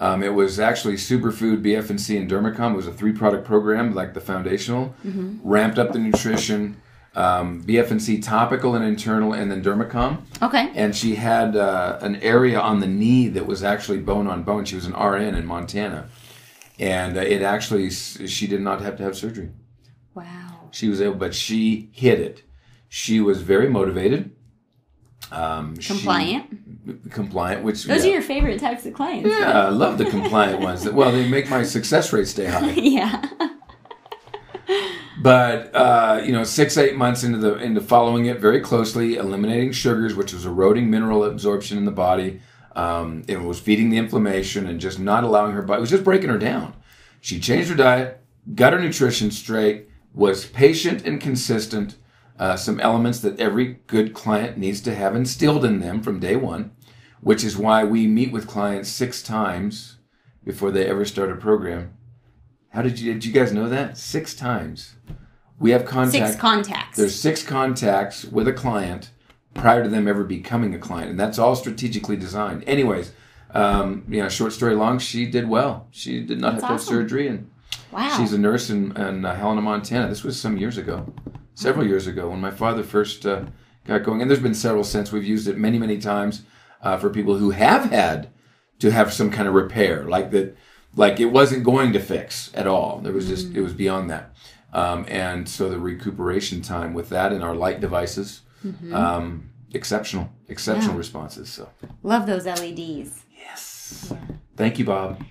Um, 0.00 0.22
it 0.22 0.34
was 0.34 0.58
actually 0.58 0.94
Superfood, 0.94 1.62
BFNC, 1.62 2.18
and 2.18 2.28
Dermacom. 2.30 2.72
It 2.72 2.76
was 2.76 2.86
a 2.88 2.92
three 2.92 3.12
product 3.12 3.44
program, 3.46 3.94
like 3.94 4.12
the 4.14 4.20
foundational. 4.20 4.94
Mm-hmm. 5.06 5.38
Ramped 5.48 5.78
up 5.78 5.92
the 5.92 5.98
nutrition. 5.98 6.80
Um, 7.16 7.62
BFNC 7.62 8.24
topical 8.24 8.74
and 8.74 8.84
internal, 8.84 9.34
and 9.34 9.48
then 9.48 9.62
Dermacom. 9.62 10.22
Okay. 10.42 10.72
And 10.74 10.96
she 10.96 11.14
had 11.14 11.54
uh, 11.54 11.98
an 12.00 12.16
area 12.16 12.58
on 12.58 12.80
the 12.80 12.88
knee 12.88 13.28
that 13.28 13.46
was 13.46 13.62
actually 13.62 13.98
bone 13.98 14.26
on 14.26 14.42
bone. 14.42 14.64
She 14.64 14.74
was 14.74 14.84
an 14.86 14.94
RN 14.94 15.36
in 15.36 15.46
Montana, 15.46 16.08
and 16.80 17.16
uh, 17.16 17.20
it 17.20 17.40
actually 17.40 17.90
she 17.90 18.48
did 18.48 18.60
not 18.62 18.80
have 18.80 18.96
to 18.96 19.04
have 19.04 19.16
surgery. 19.16 19.50
Wow. 20.14 20.68
She 20.72 20.88
was 20.88 21.00
able, 21.00 21.14
but 21.14 21.36
she 21.36 21.88
hit 21.92 22.18
it. 22.18 22.42
She 22.88 23.20
was 23.20 23.42
very 23.42 23.68
motivated. 23.68 24.32
Um, 25.30 25.78
she- 25.78 25.92
Compliant. 26.84 27.12
compliant, 27.12 27.64
which 27.64 27.84
Those 27.84 28.04
yeah. 28.04 28.10
are 28.10 28.14
your 28.14 28.22
favorite 28.22 28.60
types 28.60 28.84
of 28.86 28.94
clients. 28.94 29.28
Yeah, 29.28 29.66
I 29.66 29.68
love 29.70 29.98
the 29.98 30.04
compliant 30.04 30.60
ones. 30.60 30.88
Well, 30.92 31.12
they 31.12 31.28
make 31.28 31.48
my 31.48 31.62
success 31.62 32.12
rate 32.12 32.28
stay 32.28 32.46
high. 32.46 32.70
yeah. 32.72 33.24
But 35.22 35.74
uh, 35.74 36.20
you 36.24 36.32
know, 36.32 36.44
six 36.44 36.76
eight 36.76 36.96
months 36.96 37.24
into 37.24 37.38
the 37.38 37.56
into 37.56 37.80
following 37.80 38.26
it 38.26 38.40
very 38.40 38.60
closely, 38.60 39.16
eliminating 39.16 39.72
sugars, 39.72 40.14
which 40.14 40.32
was 40.32 40.44
eroding 40.44 40.90
mineral 40.90 41.24
absorption 41.24 41.78
in 41.78 41.84
the 41.86 41.90
body. 41.90 42.40
Um, 42.76 43.22
it 43.28 43.40
was 43.40 43.60
feeding 43.60 43.90
the 43.90 43.96
inflammation 43.96 44.66
and 44.66 44.80
just 44.80 44.98
not 44.98 45.24
allowing 45.24 45.52
her 45.52 45.62
body. 45.62 45.78
It 45.78 45.80
was 45.80 45.90
just 45.90 46.04
breaking 46.04 46.30
her 46.30 46.38
down. 46.38 46.74
She 47.20 47.40
changed 47.40 47.70
her 47.70 47.76
diet, 47.76 48.20
got 48.54 48.72
her 48.72 48.80
nutrition 48.80 49.30
straight, 49.30 49.88
was 50.12 50.44
patient 50.44 51.06
and 51.06 51.20
consistent. 51.20 51.96
Uh, 52.38 52.56
some 52.56 52.80
elements 52.80 53.20
that 53.20 53.38
every 53.38 53.78
good 53.86 54.12
client 54.12 54.58
needs 54.58 54.80
to 54.80 54.94
have 54.94 55.14
instilled 55.14 55.64
in 55.64 55.80
them 55.80 56.02
from 56.02 56.18
day 56.18 56.34
one, 56.34 56.72
which 57.20 57.44
is 57.44 57.56
why 57.56 57.84
we 57.84 58.06
meet 58.06 58.32
with 58.32 58.46
clients 58.46 58.88
six 58.88 59.22
times 59.22 59.98
before 60.44 60.70
they 60.70 60.86
ever 60.86 61.04
start 61.04 61.30
a 61.30 61.36
program. 61.36 61.96
How 62.70 62.82
did 62.82 62.98
you 62.98 63.12
did 63.12 63.24
you 63.24 63.32
guys 63.32 63.52
know 63.52 63.68
that? 63.68 63.96
Six 63.96 64.34
times. 64.34 64.96
We 65.60 65.70
have 65.70 65.84
contact. 65.84 66.32
Six 66.32 66.40
contacts. 66.40 66.96
There's 66.96 67.14
six 67.14 67.44
contacts 67.44 68.24
with 68.24 68.48
a 68.48 68.52
client 68.52 69.10
prior 69.54 69.84
to 69.84 69.88
them 69.88 70.08
ever 70.08 70.24
becoming 70.24 70.74
a 70.74 70.78
client, 70.78 71.10
and 71.10 71.18
that's 71.18 71.38
all 71.38 71.54
strategically 71.54 72.16
designed. 72.16 72.64
Anyways, 72.66 73.12
um, 73.52 74.04
you 74.08 74.20
know, 74.20 74.28
short 74.28 74.52
story 74.52 74.74
long, 74.74 74.98
she 74.98 75.26
did 75.26 75.48
well. 75.48 75.86
She 75.92 76.20
did 76.20 76.40
not 76.40 76.54
That's 76.54 76.62
have 76.62 76.70
to 76.70 76.74
have 76.74 76.82
surgery, 76.82 77.28
and 77.28 77.48
wow. 77.94 78.16
she's 78.16 78.32
a 78.32 78.38
nurse 78.38 78.70
in, 78.70 78.96
in 78.96 79.24
uh, 79.24 79.34
Helena, 79.34 79.62
Montana. 79.62 80.08
This 80.08 80.22
was 80.24 80.40
some 80.40 80.56
years 80.58 80.76
ago, 80.78 81.12
several 81.54 81.86
years 81.86 82.06
ago, 82.06 82.28
when 82.30 82.40
my 82.40 82.50
father 82.50 82.82
first 82.82 83.24
uh, 83.26 83.44
got 83.84 84.02
going. 84.02 84.20
And 84.20 84.30
there's 84.30 84.40
been 84.42 84.54
several 84.54 84.84
since. 84.84 85.12
We've 85.12 85.24
used 85.24 85.48
it 85.48 85.56
many, 85.56 85.78
many 85.78 85.98
times 85.98 86.42
uh, 86.82 86.96
for 86.98 87.10
people 87.10 87.36
who 87.38 87.50
have 87.50 87.90
had 87.90 88.28
to 88.80 88.90
have 88.90 89.12
some 89.12 89.30
kind 89.30 89.48
of 89.48 89.54
repair, 89.54 90.04
like 90.04 90.30
that, 90.32 90.56
like 90.96 91.20
it 91.20 91.26
wasn't 91.26 91.64
going 91.64 91.92
to 91.92 92.00
fix 92.00 92.50
at 92.54 92.66
all. 92.66 92.98
There 92.98 93.12
was 93.12 93.26
just 93.28 93.54
it 93.54 93.60
was 93.62 93.72
beyond 93.72 94.10
that. 94.10 94.30
Um, 94.72 95.06
and 95.08 95.48
so 95.48 95.68
the 95.70 95.78
recuperation 95.78 96.60
time 96.60 96.94
with 96.94 97.08
that 97.10 97.32
and 97.32 97.42
our 97.44 97.54
light 97.54 97.80
devices, 97.80 98.40
um, 98.92 99.50
exceptional, 99.72 100.30
exceptional 100.48 100.94
Yeah. 100.94 100.98
responses. 100.98 101.48
So 101.48 101.68
Love 102.02 102.26
those 102.26 102.44
LEDs. 102.46 103.22
yes, 103.36 104.12
thank 104.56 104.78
you, 104.80 104.84
Bob. 104.84 105.22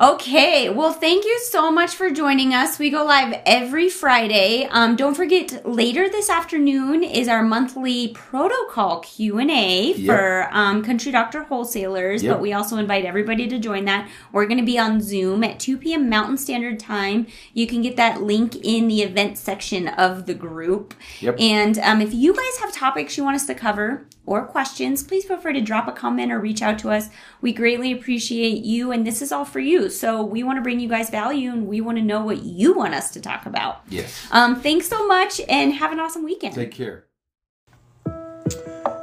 Okay, 0.00 0.68
well, 0.70 0.92
thank 0.92 1.24
you 1.24 1.40
so 1.50 1.72
much 1.72 1.96
for 1.96 2.08
joining 2.12 2.54
us. 2.54 2.78
We 2.78 2.88
go 2.88 3.04
live 3.04 3.42
every 3.44 3.90
Friday. 3.90 4.68
Um, 4.70 4.94
don't 4.94 5.16
forget, 5.16 5.68
later 5.68 6.08
this 6.08 6.30
afternoon 6.30 7.02
is 7.02 7.26
our 7.26 7.42
monthly 7.42 8.06
protocol 8.14 9.00
Q 9.00 9.40
and 9.40 9.50
A 9.50 9.94
Yep. 9.94 10.06
for 10.06 10.48
um, 10.52 10.84
Country 10.84 11.10
Doctor 11.10 11.42
wholesalers. 11.42 12.22
Yep. 12.22 12.32
But 12.36 12.40
we 12.40 12.52
also 12.52 12.76
invite 12.76 13.06
everybody 13.06 13.48
to 13.48 13.58
join 13.58 13.86
that. 13.86 14.08
We're 14.30 14.46
going 14.46 14.60
to 14.60 14.64
be 14.64 14.78
on 14.78 15.00
Zoom 15.00 15.42
at 15.42 15.58
2 15.58 15.76
p.m. 15.78 16.08
Mountain 16.08 16.36
Standard 16.36 16.78
Time. 16.78 17.26
You 17.52 17.66
can 17.66 17.82
get 17.82 17.96
that 17.96 18.22
link 18.22 18.54
in 18.54 18.86
the 18.86 19.02
event 19.02 19.36
section 19.36 19.88
of 19.88 20.26
the 20.26 20.34
group. 20.34 20.94
Yep. 21.18 21.40
And 21.40 21.76
um, 21.80 22.00
if 22.00 22.14
you 22.14 22.36
guys 22.36 22.58
have 22.60 22.72
topics 22.72 23.16
you 23.16 23.24
want 23.24 23.34
us 23.34 23.46
to 23.46 23.54
cover 23.54 24.06
or 24.28 24.44
questions, 24.44 25.02
please 25.02 25.24
feel 25.24 25.38
free 25.38 25.54
to 25.54 25.60
drop 25.60 25.88
a 25.88 25.92
comment 25.92 26.30
or 26.30 26.38
reach 26.38 26.60
out 26.60 26.78
to 26.80 26.90
us. 26.90 27.08
We 27.40 27.52
greatly 27.52 27.90
appreciate 27.92 28.62
you, 28.62 28.92
and 28.92 29.06
this 29.06 29.22
is 29.22 29.32
all 29.32 29.46
for 29.46 29.60
you. 29.60 29.88
So 29.88 30.22
we 30.22 30.42
want 30.42 30.58
to 30.58 30.62
bring 30.62 30.78
you 30.80 30.88
guys 30.88 31.08
value, 31.08 31.50
and 31.50 31.66
we 31.66 31.80
want 31.80 31.96
to 31.98 32.04
know 32.04 32.24
what 32.24 32.42
you 32.42 32.74
want 32.74 32.94
us 32.94 33.10
to 33.12 33.20
talk 33.20 33.46
about. 33.46 33.80
Yes. 33.88 34.26
Um, 34.30 34.60
thanks 34.60 34.86
so 34.88 35.06
much, 35.06 35.40
and 35.48 35.72
have 35.72 35.92
an 35.92 35.98
awesome 35.98 36.24
weekend. 36.24 36.54
Take 36.54 36.72
care. 36.72 37.06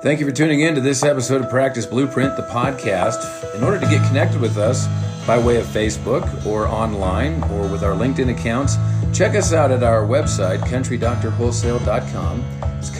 Thank 0.03 0.19
you 0.19 0.27
for 0.27 0.31
tuning 0.31 0.59
in 0.59 0.75
to 0.75 0.81
this 0.81 1.03
episode 1.03 1.41
of 1.41 1.49
Practice 1.49 1.88
Blueprint, 1.88 2.35
the 2.35 2.43
podcast. 2.43 3.55
In 3.55 3.63
order 3.63 3.79
to 3.79 3.88
get 3.88 4.05
connected 4.07 4.39
with 4.39 4.57
us 4.57 4.88
by 5.25 5.39
way 5.39 5.57
of 5.57 5.65
Facebook 5.65 6.45
or 6.45 6.67
online 6.67 7.41
or 7.45 7.67
with 7.67 7.83
our 7.83 7.93
LinkedIn 7.93 8.29
accounts, 8.29 8.75
check 9.17 9.35
us 9.35 9.51
out 9.53 9.71
at 9.71 9.81
our 9.81 10.03
website, 10.05 10.59
countrydoctorwholesale.com. 10.59 12.41
It's 12.77 12.91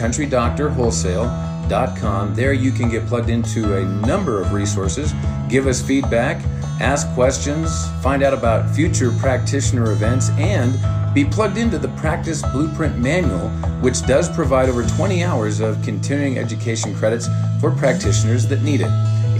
countrydoctorwholesale.com. 1.68 2.34
There 2.34 2.52
you 2.52 2.72
can 2.72 2.88
get 2.88 3.06
plugged 3.06 3.30
into 3.30 3.76
a 3.76 3.84
number 3.84 4.40
of 4.40 4.52
resources, 4.52 5.12
give 5.48 5.66
us 5.66 5.80
feedback, 5.80 6.42
ask 6.80 7.08
questions, 7.14 7.88
find 8.02 8.22
out 8.22 8.34
about 8.34 8.74
future 8.74 9.12
practitioner 9.12 9.92
events, 9.92 10.30
and 10.30 10.78
be 11.14 11.24
plugged 11.24 11.56
into 11.56 11.78
the 11.78 11.88
Practice 11.88 12.42
Blueprint 12.52 12.98
Manual, 12.98 13.48
which 13.80 14.04
does 14.06 14.28
provide 14.28 14.68
over 14.68 14.84
20 14.86 15.24
hours 15.24 15.60
of 15.60 15.82
continuing 15.82 16.38
education 16.38 16.94
credits 16.94 17.28
for 17.60 17.70
practitioners 17.70 18.46
that 18.48 18.62
need 18.62 18.82
it. 18.82 18.90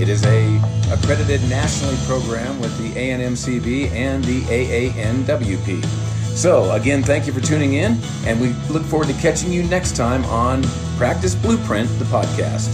It 0.01 0.09
is 0.09 0.25
a 0.25 0.57
accredited 0.93 1.43
nationally 1.49 1.97
program 2.07 2.61
with 2.61 2.77
the 2.79 2.91
ANMCB 2.99 3.91
and 3.91 4.23
the 4.25 4.43
AANWP. 4.43 6.06
So, 6.37 6.71
again, 6.73 7.03
thank 7.03 7.27
you 7.27 7.33
for 7.33 7.41
tuning 7.41 7.73
in, 7.73 7.99
and 8.27 8.39
we 8.39 8.53
look 8.71 8.83
forward 8.83 9.09
to 9.09 9.15
catching 9.15 9.51
you 9.51 9.63
next 9.63 9.97
time 9.97 10.23
on 10.27 10.63
Practice 10.99 11.35
Blueprint, 11.35 11.89
the 11.99 12.05
podcast. 12.05 12.69